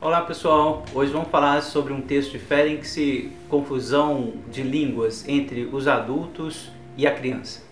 Olá 0.00 0.20
pessoal, 0.20 0.84
hoje 0.94 1.10
vamos 1.10 1.28
falar 1.28 1.60
sobre 1.60 1.92
um 1.92 2.00
texto 2.00 2.30
de 2.30 2.38
Ferenc, 2.38 3.32
confusão 3.48 4.32
de 4.48 4.62
línguas 4.62 5.28
entre 5.28 5.64
os 5.72 5.88
adultos 5.88 6.70
e 6.96 7.04
a 7.04 7.12
criança. 7.12 7.66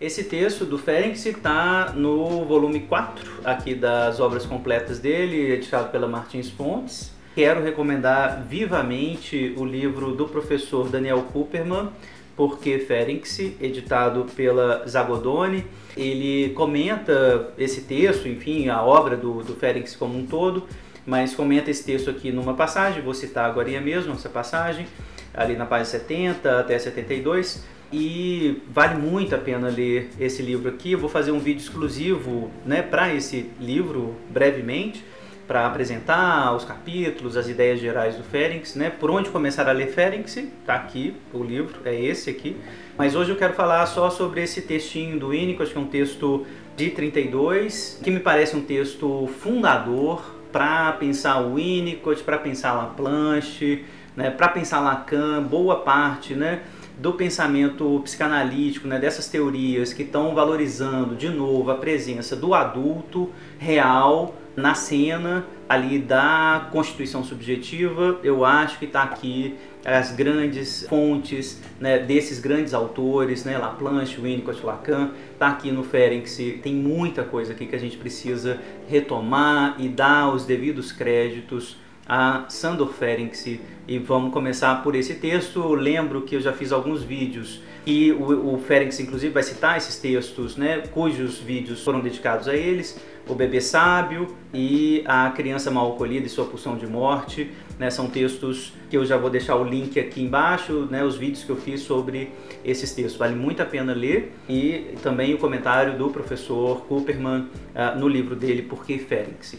Esse 0.00 0.22
texto 0.22 0.64
do 0.64 0.78
Ferenc 0.78 1.16
está 1.28 1.92
no 1.92 2.44
volume 2.44 2.82
4 2.82 3.40
aqui 3.44 3.74
das 3.74 4.20
obras 4.20 4.46
completas 4.46 5.00
dele, 5.00 5.50
editado 5.50 5.90
pela 5.90 6.06
Martins 6.06 6.48
Fontes. 6.48 7.15
Quero 7.36 7.62
recomendar 7.62 8.46
vivamente 8.48 9.52
o 9.58 9.64
livro 9.66 10.12
do 10.12 10.26
professor 10.26 10.88
Daniel 10.88 11.20
Cooperman, 11.30 11.90
Porque 12.34 12.78
Ferenc, 12.78 13.58
editado 13.60 14.24
pela 14.34 14.88
Zagodoni. 14.88 15.66
Ele 15.94 16.54
comenta 16.54 17.52
esse 17.58 17.82
texto, 17.82 18.26
enfim, 18.26 18.70
a 18.70 18.82
obra 18.82 19.18
do, 19.18 19.42
do 19.42 19.54
como 19.98 20.18
um 20.18 20.24
todo, 20.24 20.66
mas 21.04 21.34
comenta 21.34 21.70
esse 21.70 21.84
texto 21.84 22.08
aqui 22.08 22.32
numa 22.32 22.54
passagem, 22.54 23.02
vou 23.02 23.12
citar 23.12 23.44
agora 23.44 23.82
mesmo 23.82 24.14
essa 24.14 24.30
passagem, 24.30 24.86
ali 25.34 25.56
na 25.56 25.66
página 25.66 25.84
70 25.84 26.60
até 26.60 26.78
72 26.78 27.66
e 27.92 28.62
vale 28.70 28.98
muito 28.98 29.34
a 29.34 29.38
pena 29.38 29.68
ler 29.68 30.08
esse 30.18 30.40
livro 30.40 30.70
aqui. 30.70 30.92
Eu 30.92 30.98
vou 30.98 31.10
fazer 31.10 31.32
um 31.32 31.38
vídeo 31.38 31.60
exclusivo 31.60 32.50
né, 32.64 32.80
para 32.80 33.12
esse 33.14 33.50
livro 33.60 34.14
brevemente, 34.30 35.04
para 35.46 35.66
apresentar 35.66 36.54
os 36.54 36.64
capítulos, 36.64 37.36
as 37.36 37.48
ideias 37.48 37.78
gerais 37.78 38.16
do 38.16 38.24
Ferenc, 38.24 38.76
né? 38.76 38.90
Por 38.90 39.10
onde 39.10 39.30
começar 39.30 39.68
a 39.68 39.72
ler 39.72 39.88
Ferenc, 39.88 40.52
tá 40.64 40.74
aqui 40.74 41.14
o 41.32 41.42
livro, 41.42 41.80
é 41.84 41.94
esse 41.94 42.30
aqui. 42.30 42.56
Mas 42.98 43.14
hoje 43.14 43.30
eu 43.30 43.36
quero 43.36 43.52
falar 43.52 43.86
só 43.86 44.10
sobre 44.10 44.42
esse 44.42 44.62
textinho 44.62 45.18
do 45.18 45.32
acho 45.32 45.72
que 45.72 45.78
é 45.78 45.80
um 45.80 45.86
texto 45.86 46.46
de 46.76 46.90
32, 46.90 48.00
que 48.02 48.10
me 48.10 48.20
parece 48.20 48.56
um 48.56 48.62
texto 48.62 49.28
fundador 49.40 50.34
para 50.50 50.92
pensar 50.92 51.40
o 51.40 51.54
Winnicott, 51.54 52.22
para 52.22 52.38
pensar 52.38 52.72
Laplanche, 52.72 53.84
né, 54.16 54.30
para 54.30 54.48
pensar 54.48 54.80
Lacan, 54.80 55.42
boa 55.42 55.76
parte, 55.76 56.34
né? 56.34 56.62
do 56.98 57.12
pensamento 57.12 58.00
psicanalítico, 58.04 58.88
né, 58.88 58.98
dessas 58.98 59.28
teorias 59.28 59.92
que 59.92 60.02
estão 60.02 60.34
valorizando 60.34 61.14
de 61.14 61.28
novo 61.28 61.70
a 61.70 61.74
presença 61.74 62.34
do 62.34 62.54
adulto 62.54 63.30
real 63.58 64.34
na 64.56 64.74
cena 64.74 65.46
ali 65.68 65.98
da 65.98 66.68
constituição 66.72 67.22
subjetiva, 67.22 68.18
eu 68.22 68.44
acho 68.44 68.78
que 68.78 68.86
está 68.86 69.02
aqui 69.02 69.56
as 69.84 70.12
grandes 70.12 70.86
fontes 70.88 71.60
né, 71.78 71.98
desses 71.98 72.40
grandes 72.40 72.72
autores, 72.74 73.44
né, 73.44 73.58
Laplanche, 73.58 74.20
Winnicott, 74.20 74.64
Lacan, 74.64 75.10
está 75.32 75.48
aqui 75.48 75.70
no 75.70 75.84
Ferenc, 75.84 76.60
tem 76.62 76.74
muita 76.74 77.22
coisa 77.22 77.52
aqui 77.52 77.66
que 77.66 77.76
a 77.76 77.78
gente 77.78 77.96
precisa 77.96 78.60
retomar 78.88 79.76
e 79.78 79.88
dar 79.88 80.32
os 80.32 80.44
devidos 80.44 80.90
créditos 80.90 81.76
a 82.08 82.44
Sandor 82.48 82.92
Ferenc. 82.92 83.60
E 83.88 83.98
vamos 83.98 84.32
começar 84.32 84.82
por 84.82 84.94
esse 84.94 85.14
texto. 85.14 85.74
Lembro 85.74 86.22
que 86.22 86.36
eu 86.36 86.40
já 86.40 86.52
fiz 86.52 86.72
alguns 86.72 87.02
vídeos. 87.02 87.62
E 87.86 88.10
o, 88.10 88.54
o 88.54 88.58
Ferenc 88.58 89.00
inclusive 89.00 89.32
vai 89.32 89.44
citar 89.44 89.76
esses 89.76 89.96
textos, 89.96 90.56
né, 90.56 90.82
cujos 90.90 91.38
vídeos 91.38 91.84
foram 91.84 92.00
dedicados 92.00 92.48
a 92.48 92.56
eles, 92.56 93.00
o 93.28 93.34
bebê 93.34 93.60
sábio 93.60 94.34
e 94.52 95.04
a 95.06 95.30
criança 95.30 95.70
mal 95.70 95.92
acolhida 95.92 96.26
e 96.26 96.28
sua 96.28 96.46
pulsão 96.46 96.76
de 96.76 96.84
morte, 96.84 97.48
né, 97.78 97.88
são 97.88 98.10
textos 98.10 98.72
que 98.90 98.96
eu 98.96 99.06
já 99.06 99.16
vou 99.16 99.30
deixar 99.30 99.54
o 99.54 99.62
link 99.62 100.00
aqui 100.00 100.20
embaixo, 100.20 100.88
né, 100.90 101.04
os 101.04 101.16
vídeos 101.16 101.44
que 101.44 101.50
eu 101.50 101.56
fiz 101.56 101.80
sobre 101.80 102.32
esses 102.64 102.92
textos, 102.92 103.16
vale 103.16 103.36
muito 103.36 103.62
a 103.62 103.64
pena 103.64 103.94
ler. 103.94 104.32
E 104.48 104.96
também 105.00 105.32
o 105.34 105.38
comentário 105.38 105.96
do 105.96 106.10
professor 106.10 106.80
Cooperman 106.86 107.42
uh, 107.42 107.96
no 107.96 108.08
livro 108.08 108.34
dele 108.34 108.62
Por 108.62 108.84
que 108.84 108.98
Ferenc 108.98 109.58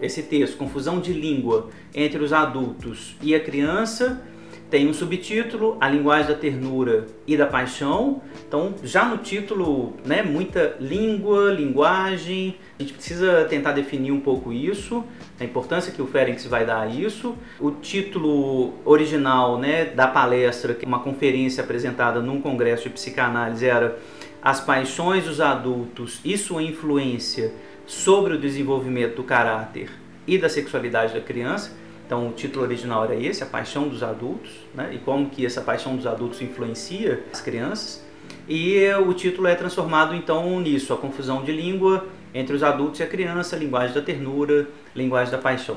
esse 0.00 0.22
texto, 0.22 0.56
Confusão 0.56 1.00
de 1.00 1.12
Língua 1.12 1.68
entre 1.94 2.22
os 2.22 2.32
Adultos 2.32 3.16
e 3.22 3.34
a 3.34 3.40
Criança, 3.40 4.22
tem 4.74 4.88
um 4.88 4.92
subtítulo, 4.92 5.76
A 5.80 5.88
Linguagem 5.88 6.26
da 6.26 6.34
Ternura 6.34 7.06
e 7.28 7.36
da 7.36 7.46
Paixão. 7.46 8.20
Então, 8.48 8.74
já 8.82 9.04
no 9.04 9.18
título, 9.18 9.94
né, 10.04 10.20
muita 10.22 10.76
língua, 10.80 11.52
linguagem, 11.52 12.56
a 12.76 12.82
gente 12.82 12.94
precisa 12.94 13.44
tentar 13.44 13.70
definir 13.70 14.10
um 14.10 14.18
pouco 14.18 14.52
isso, 14.52 15.04
a 15.38 15.44
importância 15.44 15.92
que 15.92 16.02
o 16.02 16.06
Ferenc 16.08 16.44
vai 16.48 16.66
dar 16.66 16.80
a 16.80 16.86
isso. 16.88 17.36
O 17.60 17.70
título 17.70 18.74
original 18.84 19.58
né, 19.58 19.84
da 19.84 20.08
palestra, 20.08 20.74
que 20.74 20.84
é 20.84 20.88
uma 20.88 20.98
conferência 20.98 21.62
apresentada 21.62 22.20
num 22.20 22.40
congresso 22.40 22.84
de 22.84 22.90
psicanálise, 22.90 23.66
era 23.66 23.96
As 24.42 24.60
Paixões 24.60 25.24
dos 25.24 25.40
Adultos 25.40 26.20
e 26.24 26.36
Sua 26.36 26.62
Influência 26.64 27.52
sobre 27.86 28.34
o 28.34 28.38
desenvolvimento 28.38 29.16
do 29.16 29.22
caráter 29.22 29.90
e 30.26 30.38
da 30.38 30.48
sexualidade 30.48 31.14
da 31.14 31.20
criança. 31.20 31.72
Então 32.06 32.28
o 32.28 32.32
título 32.32 32.64
original 32.64 33.04
era 33.04 33.14
esse, 33.14 33.42
a 33.42 33.46
paixão 33.46 33.88
dos 33.88 34.02
adultos, 34.02 34.50
né? 34.74 34.90
e 34.92 34.98
como 34.98 35.30
que 35.30 35.44
essa 35.44 35.60
paixão 35.60 35.96
dos 35.96 36.06
adultos 36.06 36.40
influencia 36.42 37.22
as 37.32 37.40
crianças. 37.40 38.04
E 38.48 38.86
o 39.06 39.12
título 39.14 39.46
é 39.46 39.54
transformado 39.54 40.14
então 40.14 40.60
nisso, 40.60 40.92
a 40.92 40.96
confusão 40.96 41.42
de 41.42 41.52
língua 41.52 42.06
entre 42.34 42.54
os 42.54 42.62
adultos 42.62 43.00
e 43.00 43.02
a 43.02 43.06
criança, 43.06 43.56
linguagem 43.56 43.94
da 43.94 44.02
ternura, 44.02 44.68
linguagem 44.94 45.30
da 45.30 45.38
paixão. 45.38 45.76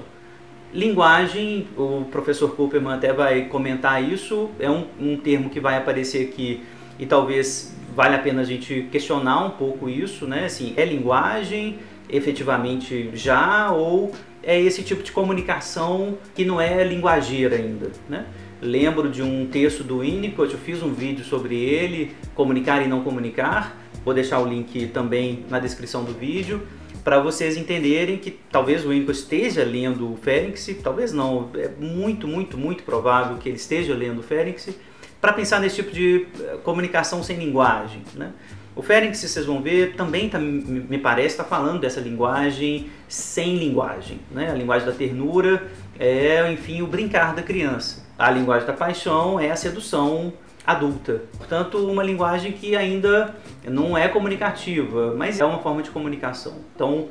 Linguagem, 0.74 1.68
o 1.78 2.06
professor 2.12 2.54
Cooperman 2.56 2.96
até 2.96 3.14
vai 3.14 3.46
comentar 3.46 4.04
isso, 4.04 4.50
é 4.60 4.70
um, 4.70 4.86
um 5.00 5.16
termo 5.16 5.50
que 5.50 5.62
vai 5.62 5.78
aparecer 5.78 6.28
aqui 6.28 6.62
e 7.00 7.06
talvez 7.06 7.74
vale 7.96 8.16
a 8.16 8.20
pena 8.20 8.42
a 8.42 8.44
gente 8.44 8.88
questionar 8.92 9.46
um 9.46 9.52
pouco 9.52 9.88
isso, 9.88 10.28
né? 10.28 10.46
Assim, 10.46 10.74
é 10.76 10.84
linguagem, 10.84 11.80
efetivamente 12.10 13.10
já 13.14 13.72
ou 13.72 14.12
é 14.44 14.60
esse 14.60 14.82
tipo 14.84 15.04
de 15.04 15.12
comunicação 15.12 16.18
que 16.34 16.46
não 16.46 16.60
é 16.60 16.84
linguageira 16.84 17.56
ainda, 17.56 17.92
né? 18.08 18.26
Lembro 18.62 19.10
de 19.10 19.22
um 19.22 19.46
texto 19.46 19.84
do 19.84 20.00
Winnicott, 20.00 20.54
eu 20.54 20.60
fiz 20.60 20.82
um 20.82 20.94
vídeo 20.94 21.24
sobre 21.24 21.56
ele, 21.56 22.16
comunicar 22.34 22.84
e 22.84 22.88
não 22.88 23.04
comunicar. 23.04 23.78
Vou 24.04 24.14
deixar 24.14 24.40
o 24.40 24.48
link 24.48 24.88
também 24.88 25.46
na 25.50 25.60
descrição 25.60 26.04
do 26.04 26.14
vídeo 26.14 26.66
para 27.08 27.22
vocês 27.22 27.56
entenderem 27.56 28.18
que 28.18 28.32
talvez 28.52 28.86
o 28.86 28.90
Winnicott 28.90 29.18
esteja 29.18 29.64
lendo 29.64 30.12
o 30.12 30.18
Ferenc, 30.18 30.74
talvez 30.84 31.14
não, 31.14 31.50
é 31.56 31.70
muito, 31.80 32.28
muito, 32.28 32.58
muito 32.58 32.84
provável 32.84 33.38
que 33.38 33.48
ele 33.48 33.56
esteja 33.56 33.94
lendo 33.94 34.20
o 34.20 34.22
Ferenc, 34.22 34.76
para 35.22 35.32
pensar 35.32 35.62
nesse 35.62 35.78
tipo 35.78 35.92
de 35.92 36.28
eh, 36.38 36.58
comunicação 36.66 37.24
sem 37.24 37.38
linguagem, 37.38 38.02
né? 38.14 38.34
O 38.78 38.84
Ferenc, 38.84 39.18
vocês 39.18 39.44
vão 39.44 39.60
ver, 39.60 39.96
também 39.96 40.30
tá, 40.30 40.38
me 40.38 41.00
parece 41.00 41.30
está 41.30 41.44
falando 41.44 41.80
dessa 41.80 42.00
linguagem 42.00 42.92
sem 43.08 43.58
linguagem. 43.58 44.20
Né? 44.30 44.52
A 44.52 44.54
linguagem 44.54 44.88
da 44.88 44.94
ternura 44.94 45.68
é, 46.00 46.52
enfim, 46.52 46.84
o 46.84 46.88
brincar 46.88 47.34
da 47.34 47.42
criança. 47.42 48.06
A 48.20 48.30
linguagem 48.30 48.68
da 48.68 48.74
paixão 48.74 49.40
é 49.40 49.50
a 49.50 49.56
sedução 49.56 50.32
adulta. 50.64 51.24
Portanto, 51.40 51.80
uma 51.80 52.04
linguagem 52.04 52.52
que 52.52 52.76
ainda 52.76 53.36
não 53.66 53.98
é 53.98 54.08
comunicativa, 54.08 55.16
mas 55.18 55.40
é 55.40 55.46
uma 55.46 55.58
forma 55.58 55.82
de 55.82 55.90
comunicação. 55.90 56.54
Então, 56.76 57.08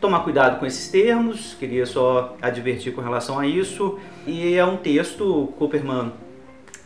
tomar 0.00 0.20
cuidado 0.20 0.60
com 0.60 0.66
esses 0.66 0.88
termos, 0.88 1.56
queria 1.58 1.84
só 1.84 2.36
advertir 2.40 2.94
com 2.94 3.00
relação 3.00 3.40
a 3.40 3.44
isso. 3.44 3.98
E 4.24 4.54
é 4.54 4.64
um 4.64 4.76
texto, 4.76 5.52
Cooperman 5.58 6.12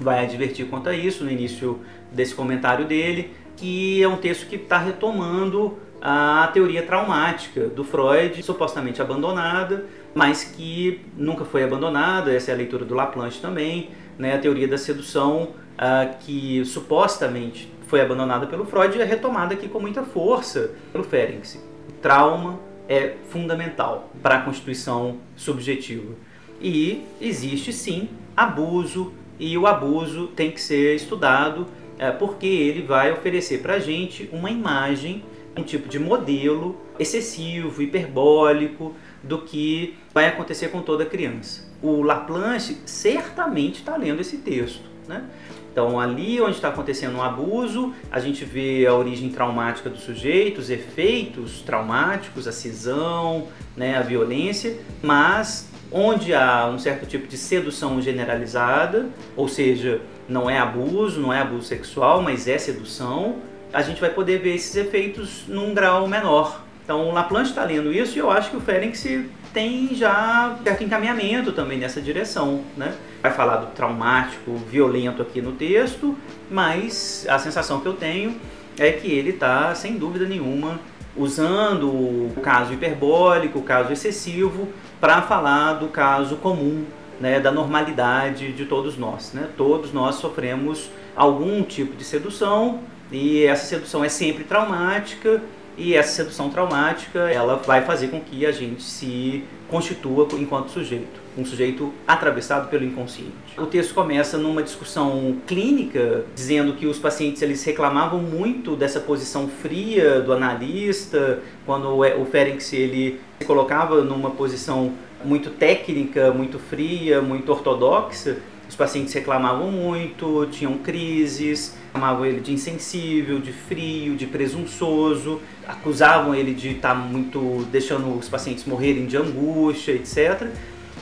vai 0.00 0.24
advertir 0.24 0.66
quanto 0.68 0.88
a 0.88 0.94
isso 0.94 1.22
no 1.22 1.30
início 1.30 1.80
desse 2.10 2.34
comentário 2.34 2.86
dele 2.86 3.41
que 3.56 4.02
é 4.02 4.08
um 4.08 4.16
texto 4.16 4.46
que 4.48 4.56
está 4.56 4.78
retomando 4.78 5.78
a 6.00 6.50
teoria 6.52 6.82
traumática 6.82 7.68
do 7.68 7.84
Freud, 7.84 8.42
supostamente 8.42 9.00
abandonada, 9.00 9.86
mas 10.12 10.42
que 10.42 11.00
nunca 11.16 11.44
foi 11.44 11.62
abandonada. 11.62 12.34
Essa 12.34 12.50
é 12.50 12.54
a 12.54 12.56
leitura 12.56 12.84
do 12.84 12.94
Laplanche 12.94 13.40
também, 13.40 13.90
né? 14.18 14.34
A 14.34 14.38
teoria 14.38 14.66
da 14.66 14.76
sedução, 14.76 15.50
uh, 15.74 16.16
que 16.18 16.64
supostamente 16.64 17.72
foi 17.86 18.00
abandonada 18.00 18.46
pelo 18.46 18.64
Freud, 18.64 19.00
é 19.00 19.04
retomada 19.04 19.54
aqui 19.54 19.68
com 19.68 19.78
muita 19.78 20.02
força 20.02 20.72
pelo 20.90 21.04
Ferenc. 21.04 21.58
Trauma 22.00 22.58
é 22.88 23.14
fundamental 23.28 24.10
para 24.20 24.36
a 24.36 24.40
constituição 24.42 25.18
subjetiva. 25.36 26.14
E 26.60 27.04
existe 27.20 27.72
sim 27.72 28.08
abuso, 28.36 29.12
e 29.38 29.56
o 29.56 29.66
abuso 29.66 30.28
tem 30.28 30.50
que 30.50 30.60
ser 30.60 30.94
estudado 30.94 31.66
porque 32.10 32.46
ele 32.46 32.82
vai 32.82 33.12
oferecer 33.12 33.60
para 33.60 33.74
a 33.74 33.78
gente 33.78 34.28
uma 34.32 34.50
imagem, 34.50 35.24
um 35.56 35.62
tipo 35.62 35.88
de 35.88 35.98
modelo 35.98 36.76
excessivo, 36.98 37.82
hiperbólico 37.82 38.94
do 39.22 39.42
que 39.42 39.96
vai 40.12 40.26
acontecer 40.26 40.68
com 40.68 40.82
toda 40.82 41.04
criança. 41.04 41.70
O 41.82 42.02
Laplanche 42.02 42.78
certamente 42.86 43.80
está 43.80 43.96
lendo 43.96 44.20
esse 44.20 44.38
texto. 44.38 44.90
Né? 45.06 45.24
Então, 45.72 45.98
ali 45.98 46.40
onde 46.40 46.56
está 46.56 46.68
acontecendo 46.68 47.16
um 47.16 47.22
abuso, 47.22 47.94
a 48.10 48.20
gente 48.20 48.44
vê 48.44 48.86
a 48.86 48.94
origem 48.94 49.30
traumática 49.30 49.88
do 49.88 49.96
sujeito, 49.96 50.58
os 50.58 50.68
efeitos 50.68 51.62
traumáticos, 51.62 52.46
a 52.46 52.52
cisão, 52.52 53.48
né, 53.74 53.96
a 53.96 54.02
violência, 54.02 54.76
mas 55.02 55.70
onde 55.90 56.34
há 56.34 56.66
um 56.68 56.78
certo 56.78 57.06
tipo 57.06 57.26
de 57.26 57.38
sedução 57.38 58.02
generalizada, 58.02 59.08
ou 59.34 59.48
seja, 59.48 60.02
não 60.32 60.48
é 60.48 60.58
abuso, 60.58 61.20
não 61.20 61.32
é 61.32 61.40
abuso 61.40 61.66
sexual, 61.66 62.22
mas 62.22 62.48
é 62.48 62.58
sedução, 62.58 63.36
a 63.72 63.82
gente 63.82 64.00
vai 64.00 64.10
poder 64.10 64.38
ver 64.38 64.54
esses 64.54 64.74
efeitos 64.74 65.44
num 65.46 65.72
grau 65.74 66.08
menor. 66.08 66.62
Então 66.84 67.08
o 67.08 67.12
Laplanche 67.12 67.50
está 67.50 67.64
lendo 67.64 67.92
isso 67.92 68.16
e 68.16 68.18
eu 68.18 68.30
acho 68.30 68.50
que 68.50 68.56
o 68.56 68.60
Ferenc 68.60 69.30
tem 69.52 69.94
já 69.94 70.56
certo 70.64 70.82
encaminhamento 70.82 71.52
também 71.52 71.78
nessa 71.78 72.00
direção, 72.00 72.62
né? 72.76 72.94
Vai 73.22 73.30
falar 73.30 73.56
do 73.58 73.66
traumático, 73.66 74.56
violento 74.56 75.22
aqui 75.22 75.40
no 75.40 75.52
texto, 75.52 76.16
mas 76.50 77.24
a 77.28 77.38
sensação 77.38 77.80
que 77.80 77.86
eu 77.86 77.92
tenho 77.92 78.36
é 78.78 78.90
que 78.90 79.06
ele 79.12 79.30
está, 79.30 79.74
sem 79.74 79.96
dúvida 79.96 80.26
nenhuma, 80.26 80.80
usando 81.16 81.88
o 81.88 82.32
caso 82.42 82.72
hiperbólico, 82.72 83.58
o 83.58 83.62
caso 83.62 83.92
excessivo, 83.92 84.68
para 85.00 85.22
falar 85.22 85.74
do 85.74 85.88
caso 85.88 86.36
comum, 86.36 86.84
né, 87.20 87.40
da 87.40 87.50
normalidade 87.50 88.52
de 88.52 88.64
todos 88.64 88.96
nós. 88.96 89.32
Né? 89.32 89.48
Todos 89.56 89.92
nós 89.92 90.16
sofremos 90.16 90.90
algum 91.14 91.62
tipo 91.62 91.96
de 91.96 92.04
sedução 92.04 92.80
e 93.10 93.44
essa 93.44 93.66
sedução 93.66 94.04
é 94.04 94.08
sempre 94.08 94.44
traumática 94.44 95.42
e 95.82 95.94
essa 95.94 96.12
sedução 96.12 96.48
traumática 96.48 97.18
ela 97.30 97.56
vai 97.56 97.82
fazer 97.82 98.08
com 98.08 98.20
que 98.20 98.46
a 98.46 98.52
gente 98.52 98.82
se 98.82 99.42
constitua 99.68 100.28
enquanto 100.34 100.70
sujeito, 100.70 101.20
um 101.36 101.44
sujeito 101.44 101.92
atravessado 102.06 102.68
pelo 102.68 102.84
inconsciente. 102.84 103.32
O 103.58 103.66
texto 103.66 103.92
começa 103.92 104.38
numa 104.38 104.62
discussão 104.62 105.36
clínica, 105.46 106.24
dizendo 106.34 106.74
que 106.74 106.86
os 106.86 106.98
pacientes 106.98 107.42
eles 107.42 107.64
reclamavam 107.64 108.20
muito 108.20 108.76
dessa 108.76 109.00
posição 109.00 109.48
fria 109.48 110.20
do 110.20 110.32
analista, 110.32 111.40
quando 111.66 111.88
o 111.88 112.24
Ferenc 112.26 112.62
ele 112.76 113.20
se 113.40 113.46
colocava 113.46 114.02
numa 114.02 114.30
posição 114.30 114.92
muito 115.24 115.50
técnica, 115.50 116.30
muito 116.32 116.58
fria, 116.58 117.20
muito 117.20 117.50
ortodoxa, 117.50 118.38
os 118.72 118.76
pacientes 118.76 119.12
reclamavam 119.12 119.70
muito, 119.70 120.48
tinham 120.50 120.78
crises, 120.78 121.76
chamavam 121.92 122.24
ele 122.24 122.40
de 122.40 122.54
insensível, 122.54 123.38
de 123.38 123.52
frio, 123.52 124.16
de 124.16 124.26
presunçoso, 124.26 125.42
acusavam 125.68 126.34
ele 126.34 126.54
de 126.54 126.70
estar 126.70 126.88
tá 126.88 126.94
muito 126.94 127.66
deixando 127.70 128.16
os 128.16 128.30
pacientes 128.30 128.64
morrerem 128.64 129.04
de 129.04 129.14
angústia, 129.14 129.92
etc. 129.92 130.48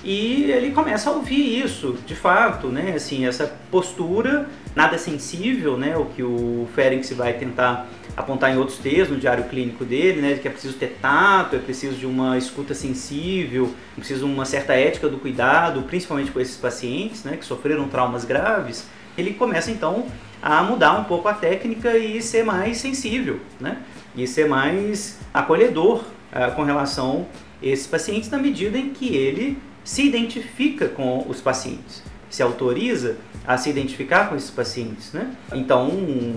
E 0.02 0.44
ele 0.50 0.70
começa 0.70 1.10
a 1.10 1.12
ouvir 1.12 1.62
isso, 1.62 1.98
de 2.06 2.14
fato, 2.14 2.68
né? 2.68 2.94
Assim, 2.96 3.26
essa 3.26 3.54
postura 3.70 4.48
nada 4.74 4.96
sensível, 4.96 5.76
né? 5.76 5.96
O 5.96 6.06
que 6.06 6.22
o 6.22 6.66
Ferenc 6.74 7.12
vai 7.12 7.34
tentar 7.34 7.86
apontar 8.16 8.52
em 8.52 8.56
outros 8.56 8.78
textos, 8.78 9.10
no 9.10 9.18
diário 9.18 9.44
clínico 9.44 9.84
dele, 9.84 10.22
né? 10.22 10.38
Que 10.40 10.48
é 10.48 10.50
preciso 10.50 10.74
ter 10.74 10.96
tato, 11.02 11.56
é 11.56 11.58
preciso 11.58 11.96
de 11.96 12.06
uma 12.06 12.38
escuta 12.38 12.72
sensível, 12.72 13.74
é 13.96 14.00
preciso 14.00 14.26
uma 14.26 14.46
certa 14.46 14.72
ética 14.72 15.06
do 15.06 15.18
cuidado, 15.18 15.82
principalmente 15.82 16.30
com 16.30 16.40
esses 16.40 16.56
pacientes, 16.56 17.22
né? 17.22 17.36
Que 17.36 17.44
sofreram 17.44 17.86
traumas 17.88 18.24
graves. 18.24 18.86
Ele 19.18 19.34
começa 19.34 19.70
então 19.70 20.06
a 20.40 20.62
mudar 20.62 20.94
um 20.98 21.04
pouco 21.04 21.28
a 21.28 21.34
técnica 21.34 21.98
e 21.98 22.22
ser 22.22 22.42
mais 22.42 22.78
sensível, 22.78 23.38
né? 23.60 23.76
E 24.16 24.26
ser 24.26 24.48
mais 24.48 25.18
acolhedor 25.34 26.04
uh, 26.32 26.54
com 26.56 26.62
relação 26.62 27.26
a 27.62 27.66
esses 27.66 27.86
pacientes 27.86 28.30
na 28.30 28.38
medida 28.38 28.78
em 28.78 28.90
que 28.90 29.14
ele 29.14 29.58
se 29.84 30.06
identifica 30.06 30.88
com 30.88 31.26
os 31.28 31.40
pacientes, 31.40 32.02
se 32.28 32.42
autoriza 32.42 33.16
a 33.46 33.56
se 33.56 33.70
identificar 33.70 34.28
com 34.28 34.36
esses 34.36 34.50
pacientes. 34.50 35.12
Né? 35.12 35.34
Então, 35.52 35.90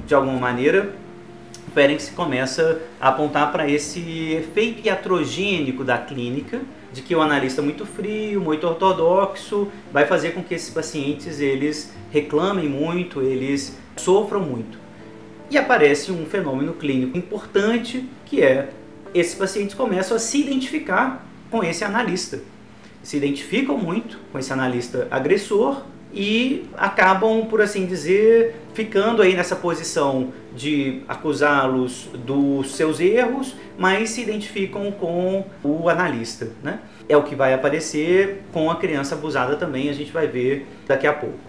de 0.05 0.15
alguma 0.15 0.39
maneira, 0.39 0.93
Ferenc 1.73 2.11
começa 2.11 2.81
a 2.99 3.09
apontar 3.09 3.51
para 3.51 3.69
esse 3.69 4.31
efeito 4.33 4.85
iatrogênico 4.85 5.83
da 5.83 5.97
clínica, 5.97 6.61
de 6.91 7.01
que 7.01 7.15
o 7.15 7.21
analista 7.21 7.61
muito 7.61 7.85
frio, 7.85 8.39
muito 8.39 8.67
ortodoxo, 8.67 9.67
vai 9.91 10.05
fazer 10.05 10.31
com 10.31 10.43
que 10.43 10.53
esses 10.53 10.69
pacientes 10.69 11.39
eles 11.39 11.91
reclamem 12.11 12.69
muito, 12.69 13.21
eles 13.21 13.77
sofram 13.97 14.41
muito. 14.41 14.77
E 15.49 15.57
aparece 15.57 16.11
um 16.11 16.25
fenômeno 16.25 16.73
clínico 16.73 17.17
importante, 17.17 18.07
que 18.25 18.43
é 18.43 18.69
esses 19.13 19.33
pacientes 19.33 19.75
começam 19.75 20.15
a 20.15 20.19
se 20.19 20.39
identificar 20.39 21.25
com 21.49 21.63
esse 21.63 21.83
analista 21.83 22.39
se 23.03 23.17
identificam 23.17 23.77
muito 23.77 24.17
com 24.31 24.39
esse 24.39 24.51
analista 24.51 25.07
agressor 25.11 25.83
e 26.13 26.65
acabam, 26.77 27.45
por 27.47 27.59
assim 27.61 27.85
dizer, 27.85 28.55
ficando 28.73 29.21
aí 29.21 29.35
nessa 29.35 29.55
posição 29.55 30.31
de 30.55 31.01
acusá-los 31.07 32.07
dos 32.13 32.75
seus 32.75 32.99
erros, 32.99 33.55
mas 33.77 34.11
se 34.11 34.21
identificam 34.21 34.91
com 34.91 35.45
o 35.63 35.89
analista, 35.89 36.49
né? 36.63 36.79
É 37.09 37.17
o 37.17 37.23
que 37.23 37.35
vai 37.35 37.53
aparecer 37.53 38.43
com 38.53 38.69
a 38.69 38.75
criança 38.75 39.15
abusada 39.15 39.55
também, 39.55 39.89
a 39.89 39.93
gente 39.93 40.11
vai 40.11 40.27
ver 40.27 40.67
daqui 40.87 41.07
a 41.07 41.13
pouco. 41.13 41.39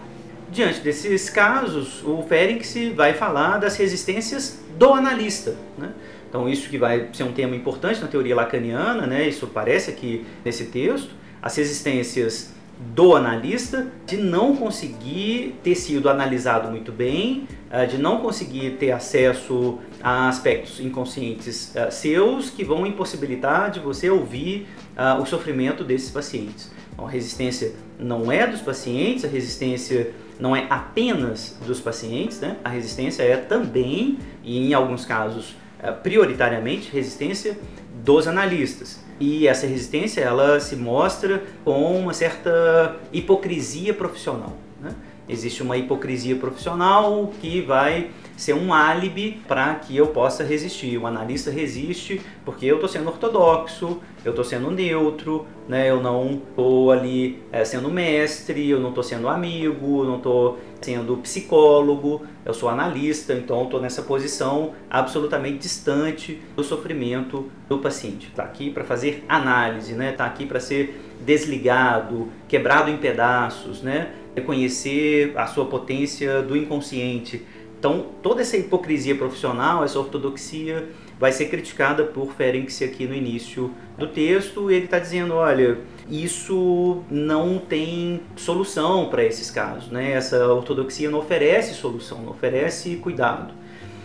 Diante 0.51 0.79
desses 0.81 1.29
casos, 1.29 2.03
o 2.03 2.23
Ferenc 2.23 2.89
vai 2.95 3.13
falar 3.13 3.59
das 3.59 3.77
resistências 3.77 4.63
do 4.77 4.93
analista, 4.93 5.55
né? 5.77 5.91
Então 6.27 6.49
isso 6.49 6.69
que 6.69 6.77
vai 6.77 7.09
ser 7.13 7.23
um 7.23 7.31
tema 7.31 7.55
importante 7.55 8.01
na 8.01 8.07
teoria 8.07 8.35
lacaniana, 8.35 9.05
né? 9.05 9.27
Isso 9.27 9.45
aparece 9.45 9.91
aqui 9.91 10.25
nesse 10.43 10.65
texto 10.65 11.11
as 11.45 11.55
resistências 11.57 12.55
do 12.95 13.15
analista 13.15 13.87
de 14.07 14.17
não 14.17 14.55
conseguir 14.55 15.59
ter 15.63 15.75
sido 15.75 16.09
analisado 16.09 16.71
muito 16.71 16.91
bem, 16.91 17.47
eh, 17.69 17.85
de 17.85 17.99
não 17.99 18.19
conseguir 18.19 18.77
ter 18.79 18.91
acesso 18.91 19.77
a 20.01 20.27
aspectos 20.27 20.79
inconscientes 20.79 21.73
eh, 21.75 21.91
seus 21.91 22.49
que 22.49 22.65
vão 22.65 22.85
impossibilitar 22.85 23.69
de 23.69 23.79
você 23.79 24.09
ouvir 24.09 24.67
eh, 24.97 25.13
o 25.13 25.25
sofrimento 25.27 25.83
desses 25.83 26.09
pacientes. 26.09 26.71
Então, 26.91 27.05
a 27.05 27.11
resistência 27.11 27.73
não 27.99 28.31
é 28.31 28.47
dos 28.47 28.61
pacientes, 28.61 29.23
a 29.23 29.27
resistência 29.27 30.13
não 30.39 30.55
é 30.55 30.65
apenas 30.67 31.59
dos 31.65 31.79
pacientes, 31.79 32.39
né? 32.39 32.57
a 32.63 32.69
resistência 32.69 33.21
é 33.21 33.37
também, 33.37 34.17
e 34.43 34.67
em 34.67 34.73
alguns 34.73 35.05
casos 35.05 35.55
prioritariamente, 36.01 36.89
resistência 36.91 37.59
dos 38.03 38.27
analistas. 38.27 39.04
E 39.19 39.47
essa 39.47 39.65
resistência 39.65 40.21
ela 40.21 40.59
se 40.59 40.75
mostra 40.75 41.43
com 41.63 41.97
uma 41.99 42.13
certa 42.13 42.97
hipocrisia 43.13 43.93
profissional. 43.93 44.53
Né? 44.81 44.93
Existe 45.27 45.63
uma 45.63 45.77
hipocrisia 45.77 46.35
profissional 46.35 47.31
que 47.41 47.61
vai 47.61 48.09
ser 48.35 48.53
um 48.53 48.73
álibi 48.73 49.41
para 49.47 49.75
que 49.75 49.95
eu 49.95 50.07
possa 50.07 50.43
resistir. 50.43 50.97
O 50.97 51.07
analista 51.07 51.49
resiste 51.49 52.21
porque 52.43 52.65
eu 52.65 52.75
estou 52.75 52.89
sendo 52.89 53.07
ortodoxo, 53.07 54.01
eu 54.23 54.31
estou 54.31 54.43
sendo 54.43 54.69
neutro, 54.71 55.45
né? 55.67 55.89
eu 55.89 56.01
não 56.01 56.41
estou 56.49 56.91
ali 56.91 57.41
é, 57.51 57.63
sendo 57.63 57.89
mestre, 57.89 58.69
eu 58.69 58.79
não 58.79 58.89
estou 58.89 59.03
sendo 59.03 59.27
amigo, 59.27 60.03
não 60.03 60.17
estou 60.17 60.59
sendo 60.81 61.17
psicólogo, 61.17 62.23
eu 62.43 62.53
sou 62.53 62.69
analista, 62.69 63.33
então 63.33 63.63
estou 63.63 63.81
nessa 63.81 64.01
posição 64.03 64.73
absolutamente 64.89 65.59
distante 65.59 66.41
do 66.55 66.63
sofrimento 66.63 67.49
do 67.67 67.79
paciente. 67.79 68.27
Está 68.27 68.43
aqui 68.43 68.69
para 68.69 68.83
fazer 68.83 69.23
análise, 69.27 69.91
está 69.91 70.03
né? 70.03 70.11
Tá 70.11 70.25
aqui 70.25 70.45
para 70.45 70.59
ser 70.59 71.01
desligado, 71.25 72.27
quebrado 72.47 72.91
em 72.91 72.97
pedaços, 72.97 73.81
né? 73.81 74.11
reconhecer 74.35 75.31
a 75.37 75.47
sua 75.47 75.65
potência 75.65 76.41
do 76.41 76.57
inconsciente 76.57 77.45
então, 77.85 78.03
toda 78.23 78.41
essa 78.41 78.57
hipocrisia 78.57 79.13
profissional, 79.13 79.83
essa 79.83 79.99
ortodoxia, 79.99 80.89
vai 81.19 81.31
ser 81.31 81.45
criticada 81.49 82.03
por 82.03 82.33
Ferenc 82.33 82.83
aqui 82.83 83.05
no 83.05 83.13
início 83.13 83.69
do 83.95 84.07
texto. 84.07 84.71
Ele 84.71 84.85
está 84.85 84.97
dizendo: 84.97 85.35
olha, 85.35 85.77
isso 86.09 87.03
não 87.11 87.59
tem 87.59 88.21
solução 88.35 89.07
para 89.09 89.23
esses 89.23 89.51
casos, 89.51 89.91
né? 89.91 90.13
essa 90.13 90.47
ortodoxia 90.47 91.11
não 91.11 91.19
oferece 91.19 91.75
solução, 91.75 92.23
não 92.23 92.31
oferece 92.31 92.95
cuidado. 92.95 93.53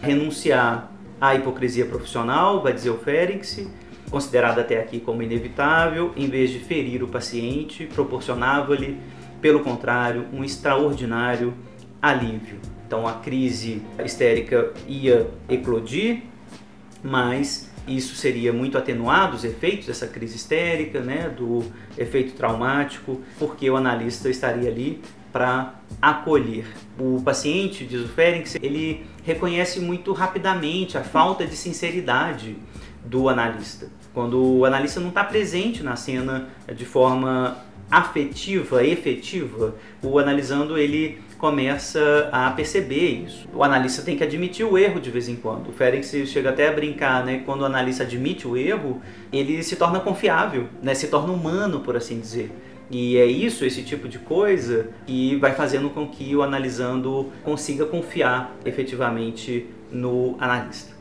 Renunciar 0.03 0.93
à 1.19 1.35
hipocrisia 1.35 1.87
profissional, 1.87 2.63
vai 2.63 2.75
dizer 2.75 2.91
o 2.91 2.99
Ferenc, 2.99 3.67
considerada 4.11 4.61
até 4.61 4.79
aqui 4.79 5.01
como 5.01 5.23
inevitável, 5.23 6.13
em 6.19 6.29
vez 6.29 6.51
de 6.51 6.59
ferir 6.59 7.03
o 7.03 7.09
paciente, 7.09 7.87
proporcionava-lhe, 7.87 9.01
pelo 9.41 9.61
contrário, 9.61 10.27
um 10.35 10.45
extraordinário 10.45 11.55
alívio. 12.03 12.59
Então 12.91 13.07
a 13.07 13.13
crise 13.13 13.81
histérica 14.05 14.73
ia 14.89 15.31
eclodir, 15.49 16.25
mas 17.05 17.71
isso 17.87 18.17
seria 18.17 18.53
muito 18.53 18.77
atenuado 18.77 19.37
os 19.37 19.45
efeitos 19.45 19.87
dessa 19.87 20.09
crise 20.09 20.35
histérica, 20.35 20.99
né, 20.99 21.29
do 21.29 21.63
efeito 21.97 22.33
traumático, 22.33 23.21
porque 23.39 23.71
o 23.71 23.77
analista 23.77 24.29
estaria 24.29 24.69
ali 24.69 25.01
para 25.33 25.77
acolher. 26.03 26.67
O 26.99 27.23
paciente, 27.23 27.85
diz 27.85 28.01
o 28.01 28.09
Ferenc, 28.09 28.59
ele 28.61 29.07
reconhece 29.23 29.79
muito 29.79 30.13
rapidamente 30.13 30.99
a 30.99 31.05
falta 31.05 31.47
de 31.47 31.55
sinceridade 31.55 32.57
do 33.05 33.29
analista. 33.29 33.87
Quando 34.13 34.43
o 34.43 34.65
analista 34.65 34.99
não 34.99 35.11
está 35.11 35.23
presente 35.23 35.85
na 35.85 35.95
cena 35.95 36.49
de 36.75 36.85
forma 36.85 37.57
afetiva, 37.91 38.85
efetiva, 38.85 39.75
o 40.03 40.19
analisando 40.19 40.79
ele 40.79 41.19
começa 41.37 42.29
a 42.31 42.51
perceber 42.51 43.25
isso. 43.27 43.49
O 43.55 43.65
analista 43.65 44.03
tem 44.03 44.17
que 44.17 44.23
admitir 44.23 44.65
o 44.65 44.77
erro 44.77 45.01
de 45.01 45.11
vez 45.11 45.29
em 45.29 45.37
quando. 45.37 45.69
O 45.69 45.73
Ferenc 45.73 46.05
chega 46.27 46.51
até 46.51 46.69
a 46.69 46.73
brincar, 46.73 47.25
né? 47.25 47.43
Quando 47.47 47.63
o 47.63 47.65
analista 47.65 48.03
admite 48.03 48.47
o 48.47 48.57
erro, 48.57 49.01
ele 49.33 49.63
se 49.63 49.75
torna 49.77 49.99
confiável, 50.01 50.69
né? 50.83 50.95
Se 50.95 51.09
torna 51.09 51.33
humano, 51.33 51.81
por 51.81 51.97
assim 51.97 52.21
dizer. 52.21 52.53
E 52.91 53.17
é 53.17 53.25
isso, 53.25 53.65
esse 53.65 53.83
tipo 53.83 54.09
de 54.09 54.19
coisa, 54.19 54.91
que 55.07 55.37
vai 55.37 55.55
fazendo 55.55 55.89
com 55.91 56.09
que 56.09 56.35
o 56.37 56.43
analisando 56.43 57.31
consiga 57.43 57.87
confiar 57.87 58.55
efetivamente 58.65 59.67
no 59.91 60.37
analista. 60.39 61.00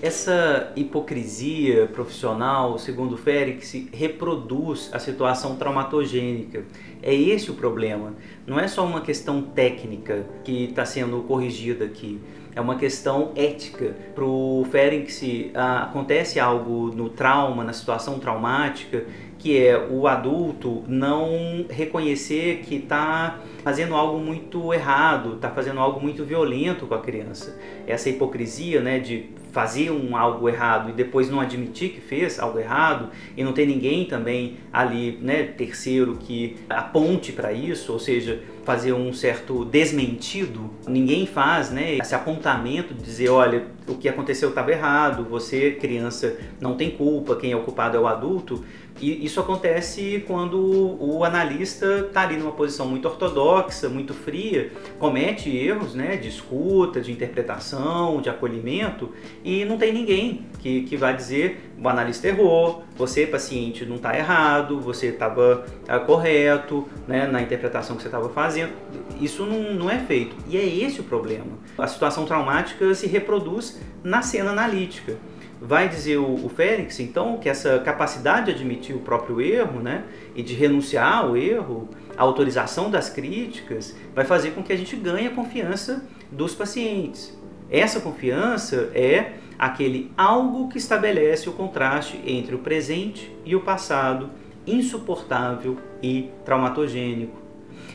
Essa 0.00 0.72
hipocrisia 0.76 1.88
profissional, 1.88 2.78
segundo 2.78 3.16
Félix, 3.16 3.74
reproduz 3.92 4.90
a 4.92 4.98
situação 5.00 5.56
traumatogênica. 5.56 6.64
É 7.02 7.12
esse 7.12 7.50
o 7.50 7.54
problema. 7.54 8.14
Não 8.46 8.60
é 8.60 8.68
só 8.68 8.86
uma 8.86 9.00
questão 9.00 9.42
técnica 9.42 10.24
que 10.44 10.64
está 10.64 10.84
sendo 10.84 11.22
corrigida 11.22 11.84
aqui 11.84 12.20
é 12.58 12.60
uma 12.60 12.74
questão 12.74 13.30
ética. 13.36 13.94
Para 14.16 14.24
o 14.24 14.66
Ferenc, 14.68 15.52
acontece 15.54 16.40
algo 16.40 16.90
no 16.92 17.08
trauma, 17.08 17.62
na 17.62 17.72
situação 17.72 18.18
traumática, 18.18 19.04
que 19.38 19.56
é 19.56 19.78
o 19.90 20.06
adulto 20.06 20.82
não 20.88 21.64
reconhecer 21.70 22.62
que 22.66 22.74
está 22.74 23.38
fazendo 23.62 23.94
algo 23.94 24.18
muito 24.18 24.74
errado, 24.74 25.34
está 25.34 25.50
fazendo 25.50 25.78
algo 25.80 26.00
muito 26.00 26.24
violento 26.24 26.86
com 26.86 26.94
a 26.94 27.00
criança. 27.00 27.58
Essa 27.86 28.10
hipocrisia 28.10 28.80
né, 28.80 28.98
de 28.98 29.30
fazer 29.52 29.90
um 29.90 30.16
algo 30.16 30.48
errado 30.48 30.90
e 30.90 30.92
depois 30.92 31.30
não 31.30 31.40
admitir 31.40 31.90
que 31.90 32.00
fez 32.00 32.38
algo 32.38 32.58
errado 32.58 33.10
e 33.36 33.42
não 33.42 33.52
ter 33.52 33.66
ninguém 33.66 34.04
também 34.04 34.56
ali, 34.72 35.18
né, 35.20 35.44
terceiro 35.44 36.16
que 36.16 36.56
aponte 36.68 37.32
para 37.32 37.52
isso, 37.52 37.92
ou 37.92 37.98
seja, 37.98 38.40
fazer 38.64 38.92
um 38.92 39.12
certo 39.12 39.64
desmentido. 39.64 40.70
Ninguém 40.86 41.26
faz, 41.26 41.70
né, 41.70 41.96
esse 41.96 42.14
apontamento 42.14 42.92
de 42.92 43.02
dizer, 43.02 43.30
olha, 43.30 43.66
o 43.88 43.94
que 43.94 44.08
aconteceu 44.08 44.50
estava 44.50 44.70
errado, 44.70 45.24
você, 45.24 45.72
criança, 45.72 46.36
não 46.60 46.76
tem 46.76 46.90
culpa, 46.90 47.34
quem 47.36 47.52
é 47.52 47.56
o 47.56 47.62
culpado 47.62 47.96
é 47.96 48.00
o 48.00 48.06
adulto. 48.06 48.62
E 49.00 49.24
isso 49.24 49.40
acontece 49.40 50.24
quando 50.26 50.58
o 51.00 51.24
analista 51.24 52.06
está 52.06 52.22
ali 52.22 52.36
numa 52.36 52.52
posição 52.52 52.86
muito 52.86 53.06
ortodoxa, 53.06 53.88
muito 53.88 54.12
fria, 54.12 54.72
comete 54.98 55.54
erros 55.54 55.94
né, 55.94 56.16
de 56.16 56.28
escuta, 56.28 57.00
de 57.00 57.12
interpretação, 57.12 58.20
de 58.20 58.28
acolhimento, 58.28 59.12
e 59.44 59.64
não 59.64 59.78
tem 59.78 59.92
ninguém 59.92 60.46
que, 60.58 60.82
que 60.82 60.96
vai 60.96 61.14
dizer 61.14 61.68
o 61.80 61.88
analista 61.88 62.26
errou, 62.26 62.84
você, 62.96 63.24
paciente, 63.24 63.84
não 63.86 63.96
está 63.96 64.16
errado, 64.16 64.80
você 64.80 65.06
estava 65.06 65.64
tá 65.86 66.00
correto 66.00 66.88
né, 67.06 67.26
na 67.26 67.40
interpretação 67.40 67.94
que 67.94 68.02
você 68.02 68.08
estava 68.08 68.28
fazendo. 68.28 68.72
Isso 69.20 69.44
não, 69.46 69.74
não 69.74 69.90
é 69.90 69.98
feito. 69.98 70.34
E 70.48 70.56
é 70.56 70.66
esse 70.66 71.00
o 71.00 71.04
problema. 71.04 71.46
A 71.76 71.86
situação 71.86 72.24
traumática 72.24 72.92
se 72.94 73.06
reproduz 73.06 73.80
na 74.02 74.22
cena 74.22 74.50
analítica 74.50 75.16
vai 75.60 75.88
dizer 75.88 76.18
o, 76.18 76.46
o 76.46 76.48
Félix, 76.48 77.00
então, 77.00 77.38
que 77.38 77.48
essa 77.48 77.78
capacidade 77.80 78.46
de 78.46 78.52
admitir 78.52 78.94
o 78.94 79.00
próprio 79.00 79.40
erro 79.40 79.80
né, 79.80 80.04
e 80.34 80.42
de 80.42 80.54
renunciar 80.54 81.18
ao 81.18 81.36
erro, 81.36 81.88
a 82.16 82.22
autorização 82.22 82.90
das 82.90 83.10
críticas, 83.10 83.96
vai 84.14 84.24
fazer 84.24 84.52
com 84.52 84.62
que 84.62 84.72
a 84.72 84.76
gente 84.76 84.96
ganhe 84.96 85.26
a 85.26 85.30
confiança 85.30 86.04
dos 86.30 86.54
pacientes. 86.54 87.36
Essa 87.70 88.00
confiança 88.00 88.90
é 88.94 89.34
aquele 89.58 90.12
algo 90.16 90.68
que 90.68 90.78
estabelece 90.78 91.48
o 91.48 91.52
contraste 91.52 92.20
entre 92.24 92.54
o 92.54 92.58
presente 92.58 93.34
e 93.44 93.54
o 93.54 93.60
passado, 93.60 94.30
insuportável 94.66 95.76
e 96.02 96.30
traumatogênico. 96.44 97.36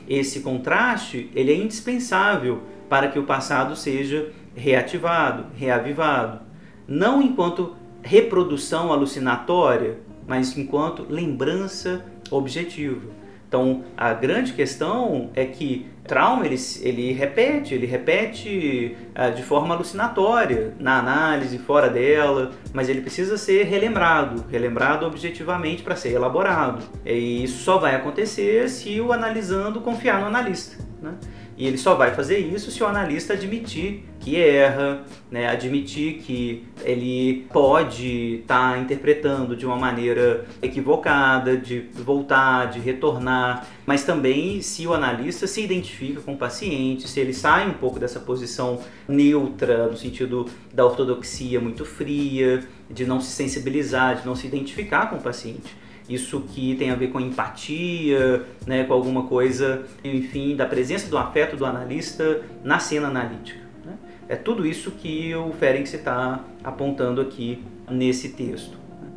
Esse 0.08 0.42
contraste 0.42 1.30
ele 1.34 1.52
é 1.52 1.56
indispensável 1.56 2.62
para 2.90 3.08
que 3.08 3.18
o 3.18 3.24
passado 3.24 3.76
seja 3.76 4.32
reativado, 4.56 5.48
reavivado 5.56 6.53
não 6.94 7.22
enquanto 7.22 7.76
reprodução 8.04 8.94
alucinatória, 8.94 9.98
mas 10.28 10.56
enquanto 10.56 11.06
lembrança 11.10 12.06
objetiva. 12.30 13.08
Então, 13.48 13.84
a 13.96 14.14
grande 14.14 14.54
questão 14.54 15.30
é 15.36 15.46
que 15.46 15.86
trauma 16.08 16.46
ele, 16.46 16.56
ele 16.82 17.12
repete, 17.14 17.74
ele 17.74 17.86
repete 17.86 18.96
uh, 19.16 19.34
de 19.34 19.44
forma 19.44 19.76
alucinatória, 19.76 20.74
na 20.80 21.00
análise, 21.00 21.58
fora 21.60 21.90
dela, 21.90 22.52
mas 22.74 22.90
ele 22.90 23.02
precisa 23.02 23.38
ser 23.38 23.64
relembrado, 23.64 24.46
relembrado 24.52 25.06
objetivamente 25.06 25.84
para 25.84 25.96
ser 25.96 26.14
elaborado. 26.14 26.84
E 27.06 27.44
isso 27.44 27.64
só 27.64 27.78
vai 27.78 27.96
acontecer 27.96 28.70
se 28.70 29.00
o 29.00 29.14
analisando 29.14 29.82
confiar 29.82 30.20
no 30.20 30.28
analista. 30.28 30.84
Né? 31.02 31.14
E 31.56 31.68
ele 31.68 31.78
só 31.78 31.94
vai 31.96 32.14
fazer 32.14 32.40
isso 32.40 32.72
se 32.72 32.82
o 32.82 32.88
analista 32.88 33.34
admitir 33.34 34.04
que 34.20 34.40
erra, 34.40 35.04
né? 35.30 35.48
admitir 35.48 36.20
que 36.20 36.66
ele 36.84 37.46
pode 37.52 38.40
estar 38.42 38.74
tá 38.74 38.78
interpretando 38.80 39.56
de 39.56 39.66
uma 39.66 39.76
maneira 39.76 40.46
equivocada, 40.62 41.56
de 41.58 41.82
voltar, 41.94 42.70
de 42.72 42.80
retornar, 42.80 43.68
mas 43.86 44.04
também 44.04 44.62
se 44.62 44.88
o 44.88 44.94
analista 44.94 45.46
se 45.46 45.62
identifica 45.62 46.22
com 46.22 46.34
o 46.34 46.38
paciente, 46.38 47.08
se 47.08 47.20
ele 47.20 47.34
sai 47.34 47.68
um 47.68 47.74
pouco 47.74 48.00
dessa 48.00 48.20
posição 48.20 48.80
neutra, 49.08 49.88
no 49.88 49.98
sentido 49.98 50.48
da 50.74 50.86
ortodoxia 50.86 51.60
muito 51.60 51.86
fria, 51.86 52.64
de 52.90 53.06
não 53.06 53.20
se 53.20 53.32
sensibilizar, 53.32 54.22
de 54.22 54.26
não 54.26 54.36
se 54.36 54.48
identificar 54.48 55.10
com 55.10 55.18
o 55.18 55.22
paciente 55.22 55.83
isso 56.10 56.42
que 56.42 56.76
tem 56.76 56.92
a 56.92 56.96
ver 56.96 57.08
com 57.08 57.20
empatia, 57.20 58.46
né, 58.68 58.84
com 58.84 58.94
alguma 58.94 59.24
coisa, 59.24 59.84
enfim, 60.04 60.56
da 60.56 60.66
presença 60.66 61.10
do 61.10 61.18
afeto 61.18 61.56
do 61.56 61.66
analista 61.66 62.42
na 62.64 62.80
cena 62.80 63.08
analítica. 63.08 63.62
Né? 63.86 63.94
É 64.28 64.36
tudo 64.36 64.66
isso 64.66 64.92
que 64.92 65.34
o 65.36 65.52
Ferenc 65.54 65.94
está 65.94 66.44
apontando 66.64 67.22
aqui 67.22 67.64
nesse 67.90 68.30
texto. 68.30 68.78
Né? 69.02 69.08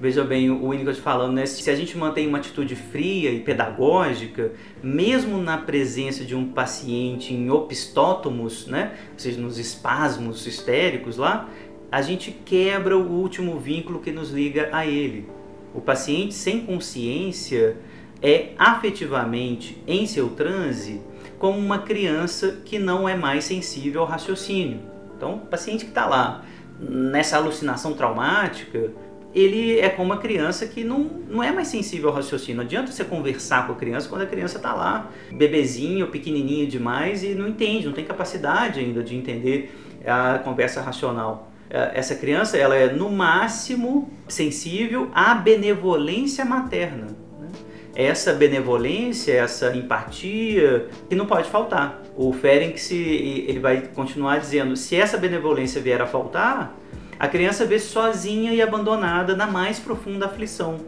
Veja 0.00 0.24
bem, 0.24 0.50
o 0.50 0.70
Winnicott 0.70 1.00
falando, 1.00 1.34
né, 1.34 1.46
se 1.46 1.70
a 1.70 1.76
gente 1.76 1.96
mantém 1.96 2.26
uma 2.26 2.38
atitude 2.38 2.74
fria 2.74 3.30
e 3.30 3.40
pedagógica, 3.40 4.52
mesmo 4.82 5.38
na 5.38 5.58
presença 5.58 6.24
de 6.24 6.34
um 6.34 6.48
paciente 6.48 7.32
em 7.32 7.48
opistótomos, 7.50 8.66
né, 8.66 8.94
ou 9.12 9.18
seja, 9.18 9.40
nos 9.40 9.58
espasmos 9.58 10.46
histéricos 10.46 11.16
lá, 11.16 11.48
a 11.92 12.02
gente 12.02 12.32
quebra 12.44 12.98
o 12.98 13.08
último 13.08 13.56
vínculo 13.60 14.00
que 14.00 14.10
nos 14.10 14.30
liga 14.30 14.68
a 14.72 14.84
ele. 14.84 15.28
O 15.74 15.80
paciente 15.80 16.34
sem 16.34 16.60
consciência 16.60 17.76
é 18.22 18.50
afetivamente 18.56 19.82
em 19.86 20.06
seu 20.06 20.30
transe 20.30 21.02
como 21.38 21.58
uma 21.58 21.80
criança 21.80 22.60
que 22.64 22.78
não 22.78 23.08
é 23.08 23.16
mais 23.16 23.44
sensível 23.44 24.02
ao 24.02 24.06
raciocínio. 24.06 24.80
Então, 25.16 25.34
o 25.34 25.46
paciente 25.46 25.84
que 25.84 25.90
está 25.90 26.06
lá 26.06 26.44
nessa 26.78 27.36
alucinação 27.36 27.92
traumática, 27.94 28.92
ele 29.34 29.80
é 29.80 29.88
como 29.88 30.12
uma 30.12 30.20
criança 30.20 30.66
que 30.66 30.84
não, 30.84 31.00
não 31.28 31.42
é 31.42 31.50
mais 31.50 31.68
sensível 31.68 32.08
ao 32.08 32.14
raciocínio. 32.14 32.56
Não 32.58 32.64
adianta 32.64 32.92
você 32.92 33.04
conversar 33.04 33.66
com 33.66 33.72
a 33.72 33.76
criança 33.76 34.08
quando 34.08 34.22
a 34.22 34.26
criança 34.26 34.58
está 34.58 34.72
lá, 34.72 35.10
bebezinho, 35.32 36.06
pequenininho 36.06 36.68
demais 36.68 37.24
e 37.24 37.34
não 37.34 37.48
entende, 37.48 37.86
não 37.86 37.92
tem 37.92 38.04
capacidade 38.04 38.78
ainda 38.78 39.02
de 39.02 39.16
entender 39.16 39.74
a 40.06 40.38
conversa 40.38 40.80
racional. 40.80 41.50
É, 41.74 41.90
essa 41.94 42.14
criança 42.14 42.56
ela 42.56 42.76
é 42.76 42.92
no 42.92 43.10
máximo 43.10 44.08
sensível 44.28 45.10
à 45.12 45.34
benevolência 45.34 46.44
materna. 46.44 47.08
Né? 47.40 47.48
Essa 47.96 48.32
benevolência, 48.32 49.32
essa 49.32 49.76
empatia 49.76 50.86
que 51.08 51.16
não 51.16 51.26
pode 51.26 51.48
faltar. 51.48 52.00
O 52.16 52.32
Ferenc 52.32 52.94
ele 52.94 53.58
vai 53.58 53.88
continuar 53.92 54.38
dizendo, 54.38 54.76
se 54.76 54.94
essa 54.94 55.18
benevolência 55.18 55.80
vier 55.80 56.00
a 56.00 56.06
faltar, 56.06 56.78
a 57.18 57.26
criança 57.26 57.66
vê-se 57.66 57.86
sozinha 57.86 58.54
e 58.54 58.62
abandonada 58.62 59.34
na 59.34 59.48
mais 59.48 59.80
profunda 59.80 60.26
aflição. 60.26 60.78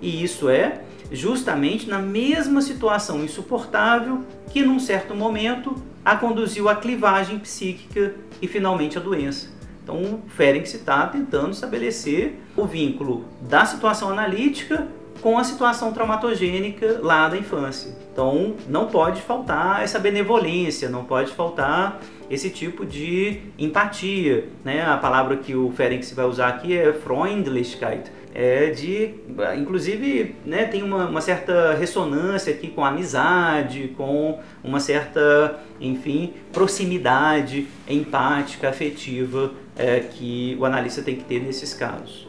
E 0.00 0.22
isso 0.22 0.48
é 0.48 0.82
justamente 1.10 1.88
na 1.88 1.98
mesma 1.98 2.62
situação 2.62 3.24
insuportável 3.24 4.24
que 4.52 4.62
num 4.62 4.78
certo 4.78 5.12
momento 5.12 5.74
a 6.04 6.14
conduziu 6.14 6.68
à 6.68 6.76
clivagem 6.76 7.40
psíquica 7.40 8.14
e 8.40 8.46
finalmente 8.46 8.96
à 8.96 9.00
doença. 9.00 9.59
Então, 9.90 10.02
o 10.02 10.22
Ferenc 10.28 10.64
está 10.64 11.04
tentando 11.08 11.50
estabelecer 11.50 12.38
o 12.56 12.64
vínculo 12.64 13.24
da 13.40 13.64
situação 13.64 14.08
analítica 14.08 14.86
com 15.20 15.36
a 15.36 15.42
situação 15.42 15.92
traumatogênica 15.92 17.00
lá 17.02 17.28
da 17.28 17.36
infância. 17.36 17.92
Então, 18.12 18.54
não 18.68 18.86
pode 18.86 19.20
faltar 19.20 19.82
essa 19.82 19.98
benevolência, 19.98 20.88
não 20.88 21.04
pode 21.04 21.32
faltar 21.32 22.00
esse 22.30 22.50
tipo 22.50 22.86
de 22.86 23.40
empatia. 23.58 24.48
Né? 24.64 24.80
A 24.82 24.96
palavra 24.96 25.36
que 25.36 25.56
o 25.56 25.72
Ferenc 25.72 26.14
vai 26.14 26.24
usar 26.24 26.48
aqui 26.48 26.76
é 26.76 26.92
Freundlichkeit, 26.92 28.10
é 28.32 28.70
de, 28.70 29.14
inclusive, 29.58 30.36
né, 30.46 30.64
tem 30.64 30.82
uma, 30.82 31.06
uma, 31.06 31.20
certa 31.20 31.74
ressonância 31.74 32.52
aqui 32.52 32.68
com 32.68 32.84
a 32.84 32.88
amizade, 32.88 33.92
com 33.96 34.38
uma 34.62 34.78
certa, 34.78 35.58
enfim, 35.80 36.34
proximidade 36.52 37.66
empática, 37.88 38.68
afetiva 38.68 39.50
é, 39.80 40.00
que 40.00 40.56
o 40.60 40.64
analista 40.66 41.00
tem 41.00 41.16
que 41.16 41.24
ter 41.24 41.40
nesses 41.40 41.72
casos. 41.72 42.28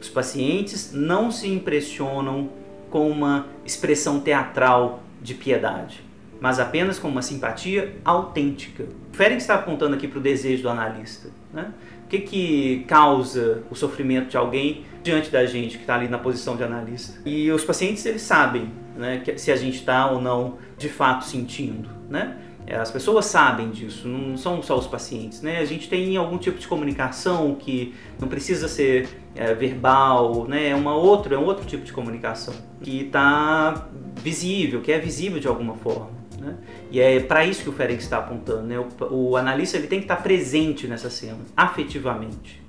Os 0.00 0.08
pacientes 0.08 0.92
não 0.92 1.30
se 1.30 1.48
impressionam 1.48 2.48
com 2.90 3.10
uma 3.10 3.46
expressão 3.64 4.20
teatral 4.20 5.02
de 5.20 5.34
piedade, 5.34 6.02
mas 6.40 6.60
apenas 6.60 6.98
com 6.98 7.08
uma 7.08 7.22
simpatia 7.22 7.96
autêntica. 8.04 8.84
O 9.12 9.16
Ferenc 9.16 9.40
está 9.40 9.56
apontando 9.56 9.94
aqui 9.94 10.06
para 10.06 10.18
o 10.18 10.22
desejo 10.22 10.62
do 10.62 10.68
analista. 10.68 11.28
Né? 11.52 11.72
O 12.04 12.08
que, 12.08 12.20
que 12.20 12.84
causa 12.86 13.62
o 13.70 13.74
sofrimento 13.74 14.28
de 14.28 14.36
alguém 14.36 14.84
diante 15.02 15.30
da 15.30 15.44
gente 15.44 15.76
que 15.76 15.82
está 15.82 15.96
ali 15.96 16.08
na 16.08 16.18
posição 16.18 16.56
de 16.56 16.62
analista? 16.62 17.20
E 17.24 17.50
os 17.50 17.64
pacientes 17.64 18.04
eles 18.06 18.22
sabem 18.22 18.70
né, 18.96 19.22
se 19.36 19.50
a 19.50 19.56
gente 19.56 19.76
está 19.76 20.10
ou 20.10 20.20
não 20.20 20.58
de 20.76 20.88
fato 20.88 21.24
sentindo, 21.24 21.88
né? 22.08 22.36
É, 22.66 22.76
as 22.76 22.90
pessoas 22.90 23.26
sabem 23.26 23.70
disso, 23.70 24.06
não 24.06 24.36
são 24.36 24.62
só 24.62 24.78
os 24.78 24.86
pacientes, 24.86 25.42
né? 25.42 25.58
A 25.58 25.64
gente 25.64 25.88
tem 25.88 26.16
algum 26.16 26.38
tipo 26.38 26.58
de 26.58 26.68
comunicação 26.68 27.56
que 27.56 27.94
não 28.20 28.28
precisa 28.28 28.68
ser 28.68 29.08
é, 29.34 29.52
verbal, 29.52 30.46
né? 30.46 30.68
É 30.68 30.74
uma 30.74 30.94
outra, 30.94 31.34
é 31.34 31.38
um 31.38 31.44
outro 31.44 31.66
tipo 31.66 31.84
de 31.84 31.92
comunicação 31.92 32.54
que 32.80 33.06
está 33.06 33.88
visível, 34.16 34.80
que 34.80 34.92
é 34.92 34.98
visível 34.98 35.40
de 35.40 35.48
alguma 35.48 35.74
forma. 35.74 36.10
Né? 36.38 36.56
E 36.90 37.00
é 37.00 37.20
para 37.20 37.44
isso 37.44 37.62
que 37.62 37.68
o 37.68 37.72
Ferenc 37.72 38.00
está 38.00 38.18
apontando. 38.18 38.62
Né? 38.62 38.78
O, 38.78 39.30
o 39.30 39.36
analista 39.36 39.76
ele 39.76 39.86
tem 39.86 40.00
que 40.00 40.04
estar 40.04 40.16
tá 40.16 40.22
presente 40.22 40.86
nessa 40.86 41.08
cena, 41.08 41.38
afetivamente. 41.56 42.62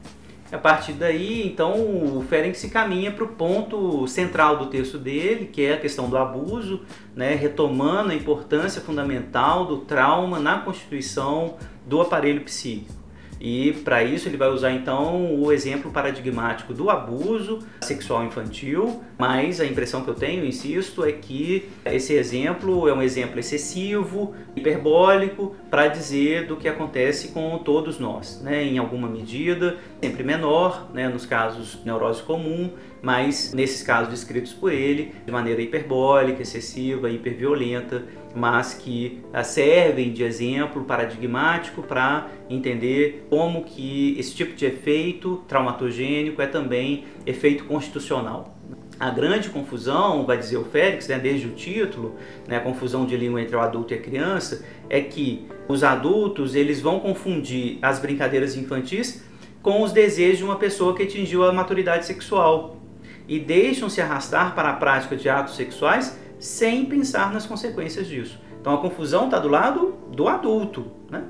A 0.53 0.57
partir 0.59 0.93
daí, 0.93 1.47
então, 1.47 1.73
o 2.15 2.23
Ferenc 2.29 2.55
se 2.55 2.69
caminha 2.69 3.11
para 3.11 3.23
o 3.23 3.29
ponto 3.29 4.07
central 4.07 4.57
do 4.57 4.67
texto 4.67 4.99
dele, 4.99 5.47
que 5.51 5.63
é 5.63 5.73
a 5.73 5.79
questão 5.79 6.07
do 6.07 6.15
abuso, 6.15 6.81
né, 7.15 7.33
retomando 7.33 8.11
a 8.11 8.15
importância 8.15 8.79
fundamental 8.79 9.65
do 9.65 9.79
trauma 9.79 10.39
na 10.39 10.59
constituição 10.59 11.55
do 11.87 11.99
aparelho 11.99 12.41
psíquico. 12.41 13.02
E 13.43 13.73
para 13.83 14.01
isso 14.01 14.29
ele 14.29 14.37
vai 14.37 14.47
usar 14.47 14.71
então 14.71 15.37
o 15.37 15.51
exemplo 15.51 15.91
paradigmático 15.91 16.73
do 16.73 16.89
abuso 16.89 17.59
sexual 17.81 18.23
infantil, 18.23 19.03
mas 19.17 19.59
a 19.59 19.65
impressão 19.65 20.01
que 20.01 20.09
eu 20.09 20.13
tenho, 20.13 20.45
insisto, 20.45 21.03
é 21.03 21.11
que 21.11 21.69
esse 21.83 22.13
exemplo 22.13 22.87
é 22.87 22.93
um 22.93 23.01
exemplo 23.01 23.37
excessivo, 23.37 24.33
hiperbólico, 24.55 25.57
para 25.69 25.89
dizer 25.89 26.47
do 26.47 26.55
que 26.55 26.69
acontece 26.69 27.33
com 27.33 27.57
todos 27.57 27.99
nós, 27.99 28.39
né? 28.41 28.63
em 28.63 28.77
alguma 28.77 29.09
medida, 29.09 29.75
sempre 30.01 30.23
menor, 30.23 30.89
né? 30.93 31.09
nos 31.09 31.25
casos 31.25 31.83
neurose 31.83 32.23
comum, 32.23 32.71
mas 33.03 33.53
nesses 33.53 33.83
casos 33.83 34.09
descritos 34.09 34.53
por 34.53 34.71
ele, 34.71 35.13
de 35.25 35.31
maneira 35.31 35.61
hiperbólica, 35.61 36.41
excessiva, 36.41 37.09
hiperviolenta, 37.09 38.05
mas 38.33 38.73
que 38.73 39.21
ah, 39.33 39.43
servem 39.43 40.13
de 40.13 40.23
exemplo 40.23 40.85
paradigmático 40.85 41.83
para 41.83 42.29
entender 42.49 43.27
como 43.29 43.65
que 43.65 44.17
esse 44.17 44.33
tipo 44.33 44.55
de 44.55 44.65
efeito 44.65 45.43
traumatogênico 45.49 46.41
é 46.41 46.47
também 46.47 47.03
efeito 47.25 47.65
constitucional. 47.65 48.57
A 48.97 49.09
grande 49.09 49.49
confusão, 49.49 50.25
vai 50.25 50.37
dizer 50.37 50.55
o 50.55 50.63
Félix, 50.63 51.09
né, 51.09 51.19
desde 51.19 51.47
o 51.47 51.51
título, 51.51 52.15
né, 52.47 52.55
a 52.55 52.61
confusão 52.61 53.05
de 53.05 53.17
língua 53.17 53.41
entre 53.41 53.53
o 53.53 53.59
adulto 53.59 53.93
e 53.93 53.97
a 53.97 54.01
criança, 54.01 54.65
é 54.89 55.01
que 55.01 55.45
os 55.67 55.83
adultos 55.83 56.55
eles 56.55 56.79
vão 56.79 57.01
confundir 57.01 57.79
as 57.81 57.99
brincadeiras 57.99 58.55
infantis 58.55 59.25
com 59.61 59.81
os 59.81 59.91
desejos 59.91 60.37
de 60.37 60.43
uma 60.45 60.55
pessoa 60.55 60.95
que 60.95 61.03
atingiu 61.03 61.43
a 61.43 61.51
maturidade 61.51 62.05
sexual 62.05 62.82
e 63.27 63.39
deixam 63.39 63.89
se 63.89 64.01
arrastar 64.01 64.53
para 64.53 64.69
a 64.69 64.73
prática 64.73 65.15
de 65.15 65.29
atos 65.29 65.55
sexuais 65.55 66.17
sem 66.39 66.85
pensar 66.85 67.31
nas 67.31 67.45
consequências 67.45 68.07
disso. 68.07 68.39
Então 68.59 68.73
a 68.73 68.77
confusão 68.77 69.25
está 69.25 69.39
do 69.39 69.47
lado 69.47 69.95
do 70.11 70.27
adulto. 70.27 70.91
Né? 71.09 71.23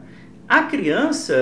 A 0.47 0.63
criança, 0.63 1.33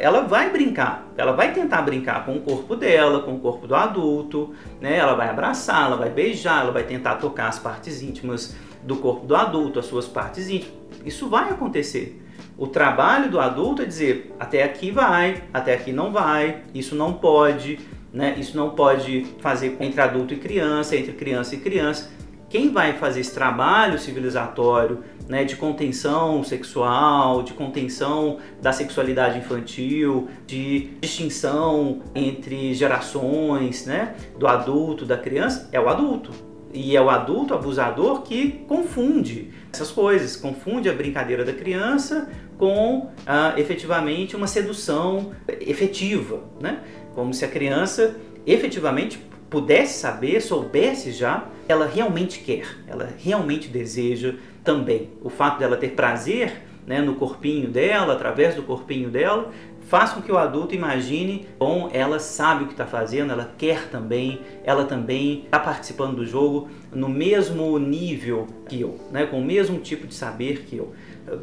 ela 0.00 0.22
vai 0.22 0.50
brincar, 0.50 1.06
ela 1.16 1.32
vai 1.32 1.52
tentar 1.52 1.82
brincar 1.82 2.24
com 2.24 2.36
o 2.36 2.40
corpo 2.40 2.74
dela, 2.74 3.20
com 3.20 3.34
o 3.34 3.38
corpo 3.38 3.66
do 3.66 3.74
adulto, 3.74 4.54
né? 4.80 4.96
ela 4.96 5.14
vai 5.14 5.28
abraçar, 5.28 5.86
ela 5.86 5.96
vai 5.96 6.10
beijar, 6.10 6.62
ela 6.62 6.72
vai 6.72 6.82
tentar 6.84 7.16
tocar 7.16 7.48
as 7.48 7.58
partes 7.58 8.02
íntimas 8.02 8.56
do 8.82 8.96
corpo 8.96 9.26
do 9.26 9.36
adulto, 9.36 9.78
as 9.78 9.86
suas 9.86 10.06
partes 10.06 10.48
íntimas. 10.48 10.76
Isso 11.04 11.28
vai 11.28 11.50
acontecer. 11.50 12.24
O 12.56 12.66
trabalho 12.66 13.30
do 13.30 13.38
adulto 13.38 13.82
é 13.82 13.84
dizer 13.84 14.34
até 14.40 14.64
aqui 14.64 14.90
vai, 14.90 15.44
até 15.52 15.74
aqui 15.74 15.92
não 15.92 16.10
vai, 16.10 16.62
isso 16.74 16.96
não 16.96 17.12
pode, 17.12 17.78
né? 18.12 18.36
isso 18.38 18.56
não 18.56 18.70
pode 18.70 19.26
fazer 19.40 19.76
entre 19.80 20.00
adulto 20.00 20.34
e 20.34 20.36
criança, 20.36 20.96
entre 20.96 21.12
criança 21.12 21.54
e 21.54 21.58
criança. 21.58 22.10
Quem 22.48 22.72
vai 22.72 22.94
fazer 22.94 23.20
esse 23.20 23.34
trabalho 23.34 23.98
civilizatório 23.98 25.04
né, 25.28 25.44
de 25.44 25.54
contenção 25.54 26.42
sexual, 26.42 27.42
de 27.42 27.52
contenção 27.52 28.38
da 28.62 28.72
sexualidade 28.72 29.38
infantil, 29.38 30.28
de 30.46 30.92
distinção 31.02 32.00
entre 32.14 32.72
gerações, 32.72 33.84
né, 33.84 34.14
do 34.38 34.46
adulto, 34.46 35.04
da 35.04 35.18
criança, 35.18 35.68
é 35.70 35.78
o 35.78 35.88
adulto. 35.90 36.32
E 36.72 36.96
é 36.96 37.00
o 37.00 37.08
adulto 37.10 37.54
abusador 37.54 38.22
que 38.22 38.64
confunde 38.66 39.50
essas 39.72 39.90
coisas, 39.90 40.36
confunde 40.36 40.88
a 40.88 40.92
brincadeira 40.92 41.44
da 41.44 41.52
criança 41.52 42.30
com 42.58 43.10
ah, 43.26 43.54
efetivamente 43.56 44.36
uma 44.36 44.46
sedução 44.46 45.32
efetiva, 45.48 46.42
né? 46.60 46.80
Como 47.18 47.34
se 47.34 47.44
a 47.44 47.48
criança 47.48 48.14
efetivamente 48.46 49.18
pudesse 49.50 49.98
saber, 49.98 50.40
soubesse 50.40 51.10
já, 51.10 51.48
ela 51.66 51.84
realmente 51.84 52.38
quer, 52.38 52.64
ela 52.86 53.08
realmente 53.18 53.66
deseja 53.66 54.34
também. 54.62 55.10
O 55.20 55.28
fato 55.28 55.58
dela 55.58 55.76
ter 55.76 55.96
prazer 55.96 56.62
né, 56.86 57.00
no 57.00 57.16
corpinho 57.16 57.68
dela, 57.68 58.12
através 58.12 58.54
do 58.54 58.62
corpinho 58.62 59.10
dela, 59.10 59.50
faz 59.88 60.12
com 60.12 60.22
que 60.22 60.30
o 60.30 60.38
adulto 60.38 60.76
imagine, 60.76 61.48
bom, 61.58 61.90
ela 61.92 62.20
sabe 62.20 62.62
o 62.62 62.66
que 62.68 62.72
está 62.74 62.86
fazendo, 62.86 63.32
ela 63.32 63.52
quer 63.58 63.88
também, 63.88 64.40
ela 64.62 64.84
também 64.84 65.42
está 65.44 65.58
participando 65.58 66.14
do 66.14 66.24
jogo 66.24 66.68
no 66.92 67.08
mesmo 67.08 67.76
nível 67.80 68.46
que 68.68 68.80
eu, 68.80 68.96
né, 69.10 69.26
com 69.26 69.40
o 69.40 69.44
mesmo 69.44 69.80
tipo 69.80 70.06
de 70.06 70.14
saber 70.14 70.62
que 70.66 70.76
eu. 70.76 70.92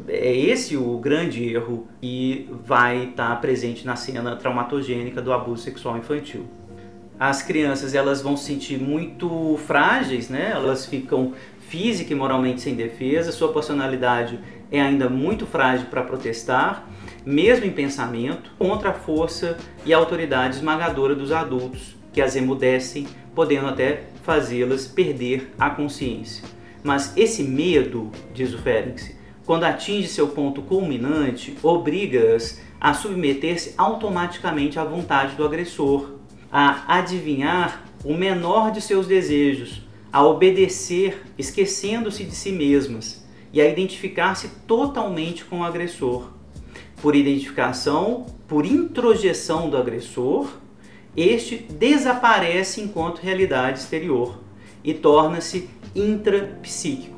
É 0.08 0.34
esse 0.34 0.76
o 0.76 0.98
grande 0.98 1.44
erro 1.52 1.86
que 2.00 2.48
vai 2.64 3.04
estar 3.10 3.30
tá 3.30 3.36
presente 3.36 3.84
na 3.86 3.96
cena 3.96 4.36
traumatogênica 4.36 5.20
do 5.20 5.32
abuso 5.32 5.62
sexual 5.62 5.96
infantil 5.96 6.46
as 7.18 7.42
crianças 7.42 7.94
elas 7.94 8.20
vão 8.20 8.36
se 8.36 8.44
sentir 8.44 8.78
muito 8.78 9.58
frágeis, 9.66 10.28
né? 10.28 10.50
Elas 10.52 10.84
ficam 10.84 11.32
física 11.60 12.12
e 12.12 12.16
moralmente 12.16 12.60
sem 12.60 12.74
defesa, 12.74 13.32
sua 13.32 13.52
personalidade 13.52 14.38
é 14.70 14.80
ainda 14.80 15.08
muito 15.08 15.46
frágil 15.46 15.86
para 15.86 16.02
protestar, 16.02 16.86
mesmo 17.24 17.64
em 17.64 17.70
pensamento, 17.70 18.50
contra 18.58 18.90
a 18.90 18.94
força 18.94 19.56
e 19.84 19.92
a 19.92 19.96
autoridade 19.96 20.56
esmagadora 20.56 21.14
dos 21.14 21.32
adultos, 21.32 21.96
que 22.12 22.20
as 22.20 22.36
emudecem, 22.36 23.06
podendo 23.34 23.66
até 23.66 24.04
fazê-las 24.22 24.86
perder 24.86 25.52
a 25.58 25.70
consciência. 25.70 26.44
Mas 26.84 27.12
esse 27.16 27.42
medo, 27.42 28.10
diz 28.32 28.54
o 28.54 28.58
Félix, 28.58 29.15
quando 29.46 29.62
atinge 29.62 30.08
seu 30.08 30.26
ponto 30.28 30.60
culminante, 30.60 31.56
obriga-as 31.62 32.60
a 32.80 32.92
submeter-se 32.92 33.74
automaticamente 33.78 34.76
à 34.78 34.84
vontade 34.84 35.36
do 35.36 35.44
agressor, 35.44 36.16
a 36.50 36.96
adivinhar 36.98 37.84
o 38.04 38.12
menor 38.12 38.72
de 38.72 38.80
seus 38.80 39.06
desejos, 39.06 39.82
a 40.12 40.24
obedecer, 40.24 41.22
esquecendo-se 41.38 42.24
de 42.24 42.34
si 42.34 42.50
mesmas 42.50 43.24
e 43.52 43.60
a 43.60 43.68
identificar-se 43.68 44.48
totalmente 44.66 45.44
com 45.44 45.60
o 45.60 45.64
agressor. 45.64 46.32
Por 47.00 47.14
identificação, 47.14 48.26
por 48.48 48.66
introjeção 48.66 49.70
do 49.70 49.76
agressor, 49.76 50.48
este 51.16 51.56
desaparece 51.56 52.80
enquanto 52.80 53.20
realidade 53.20 53.78
exterior 53.78 54.40
e 54.82 54.92
torna-se 54.92 55.70
intrapsíquico. 55.94 57.15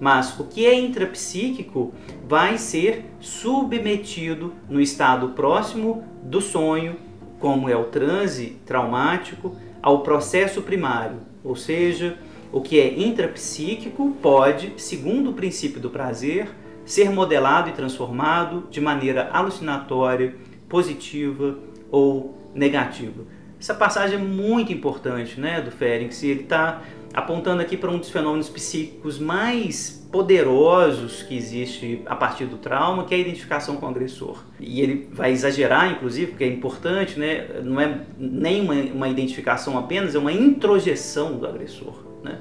Mas 0.00 0.38
o 0.40 0.44
que 0.44 0.66
é 0.66 0.74
intrapsíquico 0.74 1.92
vai 2.26 2.56
ser 2.56 3.04
submetido 3.20 4.54
no 4.68 4.80
estado 4.80 5.28
próximo 5.30 6.02
do 6.22 6.40
sonho 6.40 6.96
como 7.40 7.68
é 7.68 7.74
o 7.74 7.84
transe 7.84 8.58
traumático, 8.66 9.56
ao 9.82 10.02
processo 10.02 10.60
primário, 10.60 11.16
ou 11.42 11.56
seja, 11.56 12.18
o 12.52 12.60
que 12.60 12.78
é 12.78 13.00
intrapsíquico 13.00 14.14
pode, 14.20 14.74
segundo 14.76 15.30
o 15.30 15.32
princípio 15.32 15.80
do 15.80 15.88
prazer, 15.88 16.50
ser 16.84 17.10
modelado 17.10 17.70
e 17.70 17.72
transformado 17.72 18.68
de 18.70 18.80
maneira 18.80 19.30
alucinatória, 19.32 20.34
positiva 20.68 21.58
ou 21.90 22.38
negativa. 22.54 23.24
Essa 23.58 23.74
passagem 23.74 24.18
é 24.18 24.22
muito 24.22 24.72
importante 24.72 25.40
né, 25.40 25.60
do 25.60 25.70
Ferenc, 25.70 26.14
ele 26.22 26.42
está 26.42 26.82
apontando 27.12 27.60
aqui 27.60 27.76
para 27.76 27.90
um 27.90 27.98
dos 27.98 28.10
fenômenos 28.10 28.48
psíquicos 28.48 29.18
mais 29.18 30.00
poderosos 30.10 31.22
que 31.22 31.36
existe 31.36 32.02
a 32.06 32.16
partir 32.16 32.46
do 32.46 32.56
trauma, 32.56 33.04
que 33.04 33.14
é 33.14 33.18
a 33.18 33.20
identificação 33.20 33.76
com 33.76 33.86
o 33.86 33.88
agressor. 33.88 34.42
E 34.58 34.80
ele 34.80 35.08
vai 35.12 35.30
exagerar, 35.32 35.90
inclusive, 35.92 36.32
porque 36.32 36.44
é 36.44 36.48
importante, 36.48 37.18
né? 37.18 37.46
não 37.62 37.80
é 37.80 38.00
nem 38.18 38.60
uma, 38.60 38.74
uma 38.74 39.08
identificação 39.08 39.78
apenas, 39.78 40.14
é 40.14 40.18
uma 40.18 40.32
introjeção 40.32 41.36
do 41.36 41.46
agressor. 41.46 41.94
Né? 42.22 42.38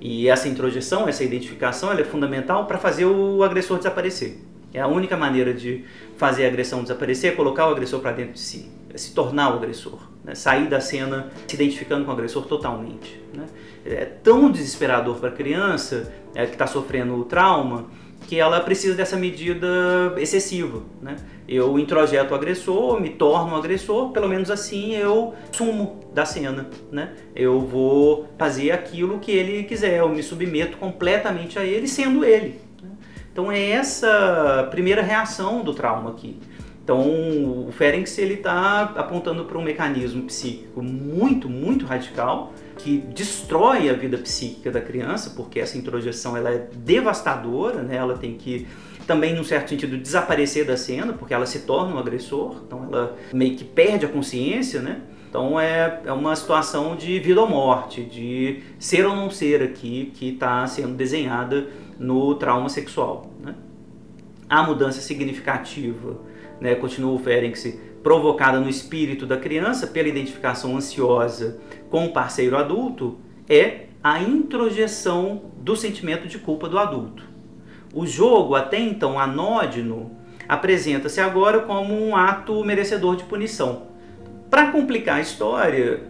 E 0.00 0.28
essa 0.28 0.48
introjeção, 0.48 1.08
essa 1.08 1.22
identificação, 1.22 1.90
ela 1.90 2.00
é 2.00 2.04
fundamental 2.04 2.66
para 2.66 2.78
fazer 2.78 3.04
o 3.04 3.42
agressor 3.42 3.76
desaparecer. 3.76 4.38
É 4.72 4.80
a 4.80 4.86
única 4.86 5.16
maneira 5.16 5.52
de 5.52 5.84
fazer 6.16 6.44
a 6.44 6.48
agressão 6.48 6.82
desaparecer, 6.82 7.32
é 7.32 7.36
colocar 7.36 7.66
o 7.68 7.72
agressor 7.72 8.00
para 8.00 8.12
dentro 8.12 8.34
de 8.34 8.40
si, 8.40 8.70
se 8.94 9.14
tornar 9.14 9.52
o 9.52 9.56
agressor, 9.56 9.98
né? 10.24 10.34
sair 10.34 10.68
da 10.68 10.80
cena 10.80 11.30
se 11.46 11.54
identificando 11.54 12.04
com 12.04 12.10
o 12.10 12.14
agressor 12.14 12.44
totalmente. 12.46 13.20
Né? 13.34 13.46
É 13.84 14.04
tão 14.04 14.50
desesperador 14.50 15.16
para 15.16 15.28
a 15.30 15.32
criança 15.32 16.12
é, 16.34 16.46
que 16.46 16.52
está 16.52 16.66
sofrendo 16.66 17.14
o 17.14 17.24
trauma 17.24 17.88
que 18.26 18.38
ela 18.38 18.60
precisa 18.60 18.94
dessa 18.94 19.16
medida 19.16 19.66
excessiva. 20.18 20.82
Né? 21.00 21.16
Eu 21.48 21.78
introjeto 21.78 22.32
o 22.32 22.36
agressor, 22.36 23.00
me 23.00 23.10
torno 23.10 23.54
um 23.54 23.56
agressor, 23.56 24.10
pelo 24.10 24.28
menos 24.28 24.50
assim 24.50 24.94
eu 24.94 25.34
sumo 25.50 26.00
da 26.14 26.24
cena. 26.24 26.68
Né? 26.92 27.12
Eu 27.34 27.60
vou 27.60 28.28
fazer 28.38 28.70
aquilo 28.70 29.18
que 29.18 29.32
ele 29.32 29.64
quiser, 29.64 29.98
eu 29.98 30.08
me 30.08 30.22
submeto 30.22 30.76
completamente 30.76 31.58
a 31.58 31.64
ele, 31.64 31.88
sendo 31.88 32.24
ele. 32.24 32.60
Né? 32.82 32.90
Então 33.32 33.50
é 33.50 33.70
essa 33.70 34.68
primeira 34.70 35.02
reação 35.02 35.62
do 35.62 35.74
trauma 35.74 36.10
aqui. 36.10 36.38
Então 36.90 37.68
o 37.68 37.70
Ferenc 37.70 38.10
ele 38.20 38.34
está 38.34 38.82
apontando 38.96 39.44
para 39.44 39.56
um 39.56 39.62
mecanismo 39.62 40.24
psíquico 40.24 40.82
muito, 40.82 41.48
muito 41.48 41.86
radical 41.86 42.52
que 42.78 42.98
destrói 42.98 43.88
a 43.88 43.92
vida 43.92 44.18
psíquica 44.18 44.72
da 44.72 44.80
criança, 44.80 45.34
porque 45.36 45.60
essa 45.60 45.78
introjeção 45.78 46.36
ela 46.36 46.50
é 46.50 46.66
devastadora, 46.74 47.84
né? 47.84 47.94
ela 47.94 48.18
tem 48.18 48.34
que 48.34 48.66
também, 49.06 49.32
num 49.36 49.44
certo 49.44 49.68
sentido, 49.68 49.96
desaparecer 49.96 50.66
da 50.66 50.76
cena, 50.76 51.12
porque 51.12 51.32
ela 51.32 51.46
se 51.46 51.60
torna 51.60 51.94
um 51.94 51.98
agressor, 51.98 52.56
então 52.66 52.84
ela 52.84 53.16
meio 53.32 53.54
que 53.54 53.64
perde 53.64 54.04
a 54.04 54.08
consciência, 54.08 54.80
né? 54.80 55.00
Então 55.28 55.60
é, 55.60 56.00
é 56.04 56.12
uma 56.12 56.34
situação 56.34 56.96
de 56.96 57.20
vida 57.20 57.40
ou 57.40 57.48
morte, 57.48 58.02
de 58.02 58.64
ser 58.80 59.06
ou 59.06 59.14
não 59.14 59.30
ser 59.30 59.62
aqui, 59.62 60.10
que 60.14 60.30
está 60.30 60.66
sendo 60.66 60.96
desenhada 60.96 61.68
no 62.00 62.34
trauma 62.34 62.68
sexual. 62.68 63.30
Né? 63.40 63.54
A 64.48 64.64
mudança 64.64 65.00
significativa, 65.00 66.29
né, 66.60 66.74
continua 66.74 67.12
o 67.12 67.18
Ferenc, 67.18 67.78
provocada 68.02 68.58
no 68.58 68.68
espírito 68.68 69.26
da 69.26 69.36
criança 69.36 69.86
pela 69.86 70.08
identificação 70.08 70.76
ansiosa 70.76 71.58
com 71.90 72.06
o 72.06 72.12
parceiro 72.12 72.56
adulto 72.56 73.18
é 73.48 73.86
a 74.02 74.20
introjeção 74.22 75.42
do 75.58 75.76
sentimento 75.76 76.26
de 76.26 76.38
culpa 76.38 76.68
do 76.68 76.78
adulto. 76.78 77.24
O 77.92 78.06
jogo, 78.06 78.54
até 78.54 78.78
então 78.78 79.18
anódino, 79.18 80.12
apresenta-se 80.48 81.20
agora 81.20 81.60
como 81.60 81.94
um 81.94 82.16
ato 82.16 82.64
merecedor 82.64 83.16
de 83.16 83.24
punição. 83.24 83.88
Para 84.48 84.70
complicar 84.72 85.16
a 85.16 85.20
história, 85.20 86.02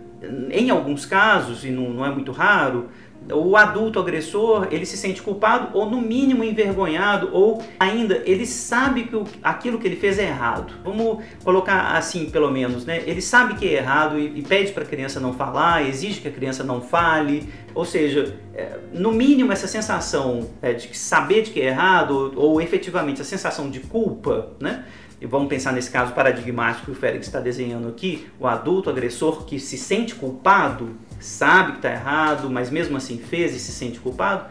em 0.51 0.71
alguns 0.71 1.05
casos, 1.05 1.65
e 1.65 1.71
não, 1.71 1.91
não 1.91 2.07
é 2.07 2.11
muito 2.11 2.31
raro, 2.31 2.89
o 3.33 3.57
adulto 3.57 3.99
agressor 3.99 4.69
ele 4.71 4.87
se 4.87 4.97
sente 4.97 5.23
culpado 5.23 5.77
ou 5.77 5.89
no 5.89 6.01
mínimo 6.01 6.43
envergonhado 6.43 7.31
ou 7.33 7.63
ainda 7.79 8.23
ele 8.25 8.47
sabe 8.47 9.05
que 9.05 9.23
aquilo 9.43 9.79
que 9.79 9.87
ele 9.87 9.97
fez 9.97 10.19
é 10.19 10.27
errado. 10.27 10.73
Vamos 10.83 11.23
colocar 11.45 11.97
assim 11.97 12.31
pelo 12.31 12.51
menos, 12.51 12.85
né? 12.85 13.03
Ele 13.07 13.21
sabe 13.21 13.55
que 13.55 13.69
é 13.69 13.75
errado 13.75 14.19
e, 14.19 14.39
e 14.39 14.43
pede 14.43 14.73
para 14.73 14.83
a 14.83 14.87
criança 14.87 15.21
não 15.21 15.33
falar, 15.33 15.87
exige 15.87 16.21
que 16.21 16.29
a 16.29 16.33
criança 16.33 16.65
não 16.65 16.81
fale. 16.81 17.49
Ou 17.75 17.85
seja, 17.85 18.37
é, 18.55 18.79
no 18.93 19.13
mínimo 19.13 19.53
essa 19.53 19.69
sensação 19.69 20.49
é, 20.61 20.73
de 20.73 20.97
saber 20.97 21.43
de 21.43 21.51
que 21.51 21.61
é 21.61 21.67
errado 21.67 22.33
ou, 22.37 22.53
ou 22.53 22.61
efetivamente 22.61 23.21
a 23.21 23.25
sensação 23.25 23.71
de 23.71 23.81
culpa, 23.81 24.51
né? 24.59 24.85
e 25.21 25.27
vamos 25.27 25.49
pensar 25.49 25.73
nesse 25.73 25.91
caso 25.91 26.13
paradigmático 26.15 26.87
que 26.87 26.93
o 26.93 26.95
Félix 26.95 27.27
está 27.27 27.41
desenhando 27.41 27.89
aqui, 27.89 28.27
o 28.39 28.47
adulto 28.47 28.89
agressor 28.89 29.45
que 29.45 29.61
se 29.61 29.77
sente 29.77 30.15
culpado, 30.15 30.97
sabe 31.21 31.73
que 31.73 31.79
está 31.79 31.93
errado, 31.93 32.51
mas 32.51 32.71
mesmo 32.71 32.97
assim 32.97 33.19
fez 33.19 33.55
e 33.55 33.61
se 33.61 33.73
sente 33.73 34.01
culpado, 34.01 34.47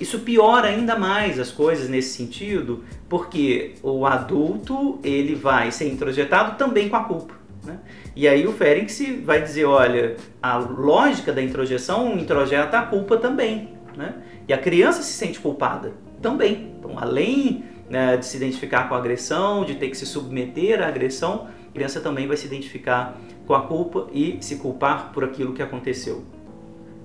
isso 0.00 0.20
piora 0.20 0.68
ainda 0.68 0.98
mais 0.98 1.38
as 1.38 1.50
coisas 1.50 1.88
nesse 1.88 2.16
sentido, 2.16 2.84
porque 3.08 3.74
o 3.82 4.04
adulto 4.04 4.98
ele 5.02 5.34
vai 5.34 5.70
ser 5.70 5.88
introjetado 5.88 6.56
também 6.58 6.88
com 6.88 6.96
a 6.96 7.04
culpa. 7.04 7.34
Né? 7.64 7.78
E 8.14 8.28
aí 8.28 8.46
o 8.46 8.52
Ferenc 8.52 8.90
vai 9.24 9.42
dizer, 9.42 9.64
olha, 9.64 10.16
a 10.42 10.56
lógica 10.56 11.32
da 11.32 11.42
introjeção 11.42 12.16
introjeta 12.18 12.78
a 12.78 12.82
culpa 12.82 13.16
também. 13.16 13.70
Né? 13.96 14.14
E 14.46 14.52
a 14.52 14.58
criança 14.58 15.02
se 15.02 15.12
sente 15.12 15.40
culpada 15.40 15.92
também. 16.20 16.74
Então, 16.78 16.98
além 16.98 17.64
né, 17.88 18.16
de 18.16 18.26
se 18.26 18.36
identificar 18.36 18.88
com 18.88 18.94
a 18.94 18.98
agressão, 18.98 19.64
de 19.64 19.74
ter 19.76 19.88
que 19.88 19.96
se 19.96 20.06
submeter 20.06 20.82
à 20.82 20.88
agressão, 20.88 21.48
a 21.68 21.72
criança 21.72 22.00
também 22.00 22.26
vai 22.26 22.36
se 22.36 22.46
identificar 22.46 23.18
com 23.46 23.54
a 23.54 23.62
culpa 23.62 24.08
e 24.12 24.38
se 24.40 24.56
culpar 24.56 25.12
por 25.12 25.24
aquilo 25.24 25.52
que 25.52 25.62
aconteceu. 25.62 26.24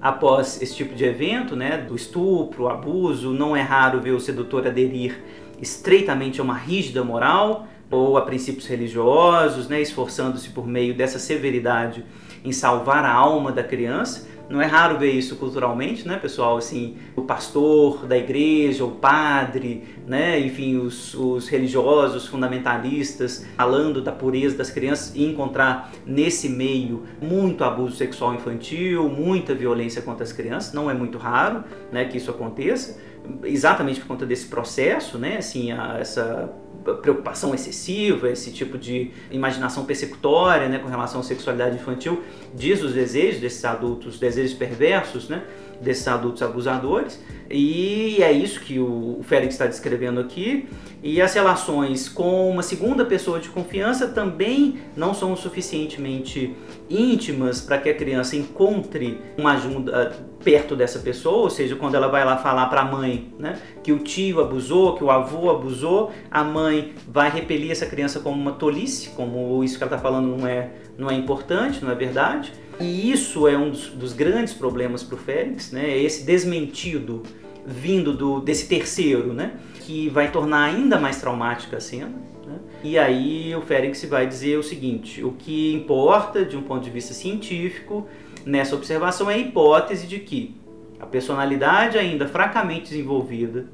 Após 0.01 0.59
esse 0.61 0.75
tipo 0.75 0.95
de 0.95 1.05
evento, 1.05 1.55
né, 1.55 1.77
do 1.77 1.95
estupro, 1.95 2.67
abuso, 2.67 3.31
não 3.31 3.55
é 3.55 3.61
raro 3.61 4.01
ver 4.01 4.11
o 4.11 4.19
sedutor 4.19 4.65
aderir 4.65 5.23
estreitamente 5.61 6.41
a 6.41 6.43
uma 6.43 6.55
rígida 6.55 7.03
moral 7.03 7.67
ou 7.91 8.17
a 8.17 8.21
princípios 8.21 8.65
religiosos, 8.65 9.67
né, 9.67 9.79
esforçando-se 9.79 10.49
por 10.49 10.65
meio 10.65 10.95
dessa 10.95 11.19
severidade 11.19 12.03
em 12.43 12.51
salvar 12.51 13.05
a 13.05 13.13
alma 13.13 13.51
da 13.51 13.63
criança, 13.63 14.27
não 14.51 14.61
é 14.61 14.65
raro 14.65 14.99
ver 14.99 15.11
isso 15.11 15.37
culturalmente, 15.37 16.05
né, 16.07 16.17
pessoal? 16.17 16.57
Assim, 16.57 16.97
o 17.15 17.21
pastor 17.21 18.05
da 18.05 18.17
igreja, 18.17 18.83
o 18.83 18.91
padre, 18.91 19.83
né, 20.05 20.39
enfim, 20.39 20.77
os, 20.77 21.13
os 21.13 21.47
religiosos 21.47 22.27
fundamentalistas 22.27 23.45
falando 23.55 24.01
da 24.01 24.11
pureza 24.11 24.57
das 24.57 24.69
crianças 24.69 25.15
e 25.15 25.23
encontrar 25.23 25.91
nesse 26.05 26.49
meio 26.49 27.03
muito 27.21 27.63
abuso 27.63 27.95
sexual 27.95 28.35
infantil, 28.35 29.09
muita 29.09 29.55
violência 29.55 30.01
contra 30.01 30.23
as 30.23 30.33
crianças. 30.33 30.73
Não 30.73 30.91
é 30.91 30.93
muito 30.93 31.17
raro, 31.17 31.63
né, 31.91 32.05
que 32.05 32.17
isso 32.17 32.29
aconteça, 32.29 32.99
exatamente 33.43 34.01
por 34.01 34.07
conta 34.07 34.25
desse 34.25 34.47
processo, 34.47 35.17
né, 35.17 35.37
assim, 35.37 35.71
a, 35.71 35.97
essa 35.97 36.53
preocupação 37.01 37.53
excessiva, 37.53 38.29
esse 38.29 38.51
tipo 38.51 38.77
de 38.77 39.11
imaginação 39.29 39.85
persecutória 39.85 40.67
né, 40.67 40.79
com 40.79 40.87
relação 40.87 41.21
à 41.21 41.23
sexualidade 41.23 41.75
infantil, 41.75 42.23
diz 42.53 42.81
os 42.81 42.93
desejos 42.93 43.39
desses 43.39 43.63
adultos, 43.63 44.19
desejos 44.19 44.53
perversos, 44.53 45.29
né, 45.29 45.43
desses 45.79 46.07
adultos 46.07 46.41
abusadores. 46.41 47.21
E 47.49 48.17
é 48.21 48.31
isso 48.31 48.61
que 48.61 48.79
o 48.79 49.19
Félix 49.23 49.55
está 49.55 49.65
descrevendo 49.65 50.19
aqui. 50.19 50.69
E 51.03 51.21
as 51.21 51.33
relações 51.33 52.07
com 52.07 52.49
uma 52.49 52.61
segunda 52.61 53.03
pessoa 53.03 53.39
de 53.39 53.49
confiança 53.49 54.07
também 54.07 54.79
não 54.95 55.13
são 55.13 55.35
suficientemente 55.35 56.55
íntimas 56.89 57.59
para 57.59 57.77
que 57.79 57.89
a 57.89 57.95
criança 57.95 58.35
encontre 58.35 59.19
uma 59.37 59.53
ajuda 59.53 60.15
perto 60.43 60.75
dessa 60.75 60.99
pessoa, 60.99 61.43
ou 61.43 61.49
seja, 61.49 61.75
quando 61.75 61.95
ela 61.95 62.07
vai 62.07 62.25
lá 62.25 62.37
falar 62.37 62.65
para 62.67 62.81
a 62.81 62.85
mãe 62.85 63.33
né, 63.37 63.59
que 63.83 63.91
o 63.91 63.99
tio 63.99 64.41
abusou, 64.41 64.95
que 64.95 65.03
o 65.03 65.11
avô 65.11 65.51
abusou, 65.51 66.11
a 66.29 66.43
mãe 66.43 66.60
vai 67.07 67.29
repelir 67.29 67.71
essa 67.71 67.85
criança 67.85 68.19
como 68.19 68.39
uma 68.39 68.53
tolice, 68.53 69.09
como 69.09 69.63
isso 69.63 69.77
que 69.77 69.83
ela 69.83 69.93
está 69.93 70.01
falando 70.01 70.37
não 70.37 70.47
é, 70.47 70.71
não 70.97 71.09
é 71.09 71.13
importante, 71.13 71.83
não 71.83 71.91
é 71.91 71.95
verdade. 71.95 72.53
E 72.79 73.11
isso 73.11 73.47
é 73.47 73.57
um 73.57 73.69
dos, 73.69 73.89
dos 73.89 74.13
grandes 74.13 74.53
problemas 74.53 75.03
para 75.03 75.15
o 75.15 75.17
Félix, 75.17 75.71
né, 75.71 75.97
esse 75.97 76.25
desmentido 76.25 77.23
vindo 77.65 78.13
do, 78.13 78.39
desse 78.39 78.67
terceiro, 78.67 79.33
né, 79.33 79.53
que 79.81 80.09
vai 80.09 80.31
tornar 80.31 80.63
ainda 80.63 80.99
mais 80.99 81.21
traumática 81.21 81.77
a 81.77 81.79
cena. 81.79 82.13
Né? 82.45 82.59
E 82.83 82.97
aí 82.97 83.55
o 83.55 83.61
Félix 83.61 84.03
vai 84.05 84.25
dizer 84.25 84.57
o 84.57 84.63
seguinte: 84.63 85.23
o 85.23 85.33
que 85.33 85.73
importa 85.73 86.43
de 86.43 86.57
um 86.57 86.63
ponto 86.63 86.83
de 86.83 86.89
vista 86.89 87.13
científico 87.13 88.07
nessa 88.45 88.75
observação 88.75 89.29
é 89.29 89.35
a 89.35 89.37
hipótese 89.37 90.07
de 90.07 90.19
que 90.19 90.55
a 90.99 91.05
personalidade 91.05 91.97
ainda 91.97 92.27
fracamente 92.27 92.89
desenvolvida 92.89 93.67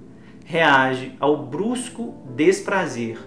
reage 0.48 1.12
ao 1.20 1.46
brusco 1.46 2.16
desprazer, 2.34 3.20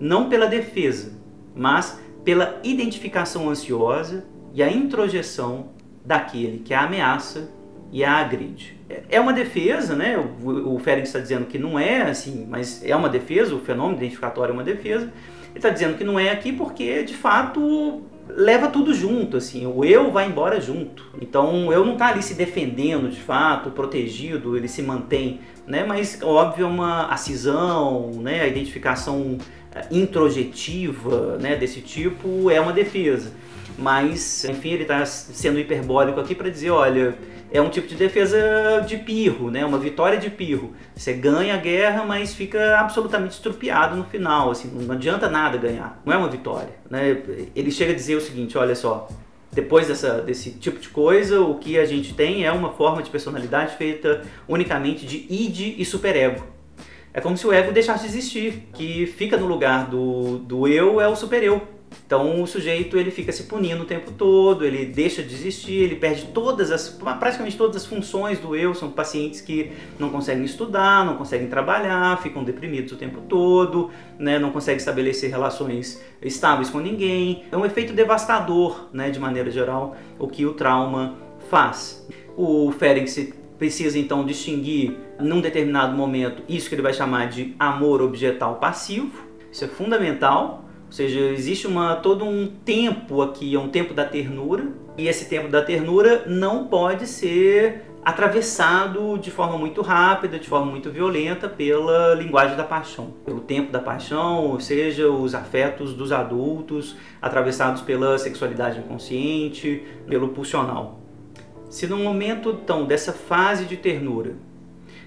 não 0.00 0.30
pela 0.30 0.46
defesa, 0.46 1.12
mas 1.54 2.00
pela 2.24 2.58
identificação 2.64 3.50
ansiosa 3.50 4.24
e 4.54 4.62
a 4.62 4.72
introjeção 4.72 5.68
daquele 6.02 6.60
que 6.60 6.72
a 6.72 6.84
ameaça 6.84 7.50
e 7.92 8.02
a 8.02 8.14
agride. 8.14 8.74
É 9.10 9.20
uma 9.20 9.34
defesa, 9.34 9.94
né? 9.94 10.16
O, 10.16 10.74
o 10.74 10.78
Félix 10.78 11.10
está 11.10 11.18
dizendo 11.18 11.44
que 11.44 11.58
não 11.58 11.78
é 11.78 12.02
assim, 12.02 12.46
mas 12.48 12.82
é 12.82 12.96
uma 12.96 13.10
defesa, 13.10 13.54
o 13.54 13.60
fenômeno 13.60 13.98
identificatório 13.98 14.52
é 14.52 14.54
uma 14.54 14.64
defesa. 14.64 15.12
Ele 15.50 15.56
está 15.56 15.68
dizendo 15.68 15.98
que 15.98 16.04
não 16.04 16.18
é 16.18 16.30
aqui 16.30 16.52
porque, 16.52 17.02
de 17.02 17.14
fato, 17.14 18.02
leva 18.28 18.68
tudo 18.68 18.94
junto, 18.94 19.36
assim, 19.36 19.66
o 19.66 19.84
eu 19.84 20.10
vai 20.10 20.26
embora 20.26 20.58
junto. 20.58 21.06
Então, 21.20 21.70
eu 21.70 21.84
não 21.84 21.92
está 21.92 22.08
ali 22.08 22.22
se 22.22 22.34
defendendo 22.34 23.10
de 23.10 23.20
fato, 23.20 23.70
protegido, 23.70 24.56
ele 24.56 24.68
se 24.68 24.82
mantém, 24.82 25.40
né? 25.66 25.84
Mas 25.84 26.18
óbvio 26.22 26.66
uma 26.66 27.06
a 27.06 27.16
cisão, 27.16 28.10
né, 28.20 28.42
a 28.42 28.46
identificação 28.46 29.38
eh, 29.74 29.86
introjetiva, 29.90 31.36
né, 31.38 31.56
desse 31.56 31.80
tipo 31.80 32.50
é 32.50 32.60
uma 32.60 32.72
defesa. 32.72 33.32
Mas, 33.78 34.44
enfim, 34.44 34.70
ele 34.70 34.82
está 34.82 35.04
sendo 35.04 35.58
hiperbólico 35.58 36.18
aqui 36.18 36.34
para 36.34 36.48
dizer, 36.48 36.70
olha, 36.70 37.14
é 37.52 37.60
um 37.60 37.68
tipo 37.68 37.86
de 37.86 37.94
defesa 37.94 38.84
de 38.86 38.96
pirro, 38.96 39.50
né? 39.50 39.64
Uma 39.64 39.78
vitória 39.78 40.18
de 40.18 40.30
pirro. 40.30 40.74
Você 40.94 41.12
ganha 41.12 41.54
a 41.54 41.58
guerra, 41.58 42.04
mas 42.04 42.34
fica 42.34 42.78
absolutamente 42.78 43.34
estrupiado 43.34 43.94
no 43.94 44.04
final, 44.04 44.50
assim, 44.50 44.68
não 44.68 44.94
adianta 44.94 45.28
nada 45.28 45.58
ganhar. 45.58 46.00
Não 46.04 46.12
é 46.12 46.16
uma 46.16 46.28
vitória, 46.28 46.74
né? 46.88 47.22
Ele 47.54 47.70
chega 47.70 47.92
a 47.92 47.94
dizer 47.94 48.16
o 48.16 48.20
seguinte, 48.20 48.56
olha 48.56 48.74
só, 48.74 49.08
depois 49.52 49.88
dessa, 49.88 50.20
desse 50.20 50.50
tipo 50.52 50.78
de 50.78 50.88
coisa, 50.88 51.40
o 51.40 51.54
que 51.54 51.78
a 51.78 51.84
gente 51.84 52.14
tem 52.14 52.44
é 52.44 52.52
uma 52.52 52.72
forma 52.72 53.02
de 53.02 53.10
personalidade 53.10 53.76
feita 53.76 54.22
unicamente 54.48 55.06
de 55.06 55.26
id 55.30 55.78
e 55.78 55.84
superego. 55.84 56.44
É 57.12 57.20
como 57.20 57.36
se 57.36 57.46
o 57.46 57.52
ego 57.52 57.72
deixasse 57.72 58.02
de 58.02 58.10
existir, 58.10 58.68
que 58.74 59.06
fica 59.06 59.36
no 59.38 59.46
lugar 59.46 59.88
do, 59.88 60.38
do 60.38 60.68
eu 60.68 61.00
é 61.00 61.08
o 61.08 61.16
supereu. 61.16 61.75
Então 62.06 62.40
o 62.40 62.46
sujeito 62.46 62.96
ele 62.96 63.10
fica 63.10 63.32
se 63.32 63.42
punindo 63.42 63.82
o 63.82 63.84
tempo 63.84 64.12
todo, 64.12 64.64
ele 64.64 64.86
deixa 64.86 65.24
de 65.24 65.34
existir, 65.34 65.82
ele 65.82 65.96
perde 65.96 66.26
todas 66.26 66.70
as, 66.70 66.88
praticamente 66.88 67.56
todas 67.56 67.76
as 67.76 67.84
funções 67.84 68.38
do 68.38 68.54
eu. 68.54 68.74
São 68.74 68.90
pacientes 68.90 69.40
que 69.40 69.72
não 69.98 70.08
conseguem 70.08 70.44
estudar, 70.44 71.04
não 71.04 71.16
conseguem 71.16 71.48
trabalhar, 71.48 72.22
ficam 72.22 72.44
deprimidos 72.44 72.92
o 72.92 72.96
tempo 72.96 73.20
todo, 73.22 73.90
né, 74.18 74.38
não 74.38 74.52
conseguem 74.52 74.78
estabelecer 74.78 75.30
relações 75.30 76.00
estáveis 76.22 76.70
com 76.70 76.78
ninguém. 76.78 77.42
É 77.50 77.56
um 77.56 77.66
efeito 77.66 77.92
devastador, 77.92 78.88
né, 78.92 79.10
de 79.10 79.18
maneira 79.18 79.50
geral, 79.50 79.96
o 80.16 80.28
que 80.28 80.46
o 80.46 80.52
trauma 80.52 81.16
faz. 81.50 82.06
O 82.36 82.70
Ferenc 82.70 83.34
precisa 83.58 83.98
então 83.98 84.24
distinguir 84.24 84.96
num 85.18 85.40
determinado 85.40 85.96
momento 85.96 86.42
isso 86.48 86.68
que 86.68 86.74
ele 86.74 86.82
vai 86.82 86.92
chamar 86.92 87.28
de 87.28 87.54
amor 87.58 88.00
objetal 88.00 88.56
passivo. 88.56 89.26
Isso 89.50 89.64
é 89.64 89.68
fundamental, 89.68 90.65
ou 90.86 90.92
seja, 90.92 91.18
existe 91.18 91.66
uma, 91.66 91.96
todo 91.96 92.24
um 92.24 92.46
tempo 92.46 93.20
aqui, 93.20 93.54
é 93.54 93.58
um 93.58 93.68
tempo 93.68 93.92
da 93.92 94.04
ternura, 94.04 94.68
e 94.96 95.08
esse 95.08 95.28
tempo 95.28 95.48
da 95.48 95.60
ternura 95.60 96.24
não 96.26 96.68
pode 96.68 97.06
ser 97.06 97.82
atravessado 98.04 99.18
de 99.18 99.32
forma 99.32 99.58
muito 99.58 99.82
rápida, 99.82 100.38
de 100.38 100.48
forma 100.48 100.70
muito 100.70 100.92
violenta 100.92 101.48
pela 101.48 102.14
linguagem 102.14 102.56
da 102.56 102.62
paixão, 102.62 103.12
pelo 103.24 103.40
tempo 103.40 103.72
da 103.72 103.80
paixão, 103.80 104.44
ou 104.46 104.60
seja, 104.60 105.10
os 105.10 105.34
afetos 105.34 105.92
dos 105.92 106.12
adultos 106.12 106.96
atravessados 107.20 107.82
pela 107.82 108.16
sexualidade 108.16 108.78
inconsciente, 108.78 109.82
pelo 110.06 110.28
pulsional. 110.28 111.00
Se 111.68 111.88
no 111.88 111.98
momento 111.98 112.56
então 112.62 112.84
dessa 112.84 113.12
fase 113.12 113.64
de 113.64 113.76
ternura 113.76 114.36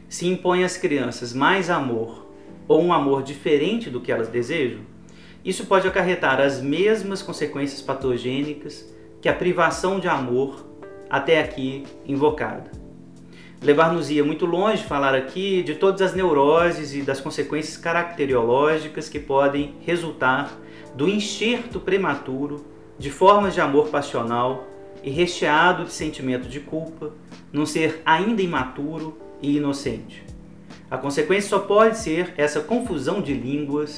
se 0.10 0.28
impõe 0.28 0.66
às 0.66 0.76
crianças 0.76 1.34
mais 1.34 1.70
amor 1.70 2.28
ou 2.68 2.84
um 2.84 2.92
amor 2.92 3.24
diferente 3.24 3.90
do 3.90 4.02
que 4.02 4.12
elas 4.12 4.28
desejam, 4.28 4.82
isso 5.50 5.66
pode 5.66 5.88
acarretar 5.88 6.40
as 6.40 6.62
mesmas 6.62 7.24
consequências 7.24 7.82
patogênicas 7.82 8.86
que 9.20 9.28
a 9.28 9.34
privação 9.34 10.00
de 10.00 10.08
amor 10.08 10.64
até 11.10 11.42
aqui 11.42 11.86
invocada. 12.06 12.72
Levar-nos-ia 13.60 14.24
muito 14.24 14.46
longe 14.46 14.84
falar 14.84 15.16
aqui 15.16 15.64
de 15.64 15.74
todas 15.74 16.02
as 16.04 16.14
neuroses 16.14 16.94
e 16.94 17.02
das 17.02 17.20
consequências 17.20 17.78
caracteriológicas 17.78 19.10
que 19.10 19.20
podem 19.20 19.74
resultar 19.82 20.56
do 20.96 21.10
enxerto 21.10 21.80
prematuro 21.80 22.64
de 23.00 23.10
formas 23.10 23.56
de 23.56 23.60
amor 23.60 23.90
passional 23.90 24.68
e 25.04 25.10
recheado 25.10 25.86
de 25.86 25.92
sentimento 25.92 26.48
de 26.48 26.60
culpa 26.60 27.12
num 27.52 27.66
ser 27.66 28.04
ainda 28.06 28.42
imaturo 28.42 29.18
e 29.42 29.58
inocente. 29.58 30.24
A 30.92 30.98
consequência 30.98 31.50
só 31.50 31.60
pode 31.60 31.98
ser 31.98 32.34
essa 32.38 32.62
confusão 32.62 33.20
de 33.20 33.34
línguas 33.34 33.90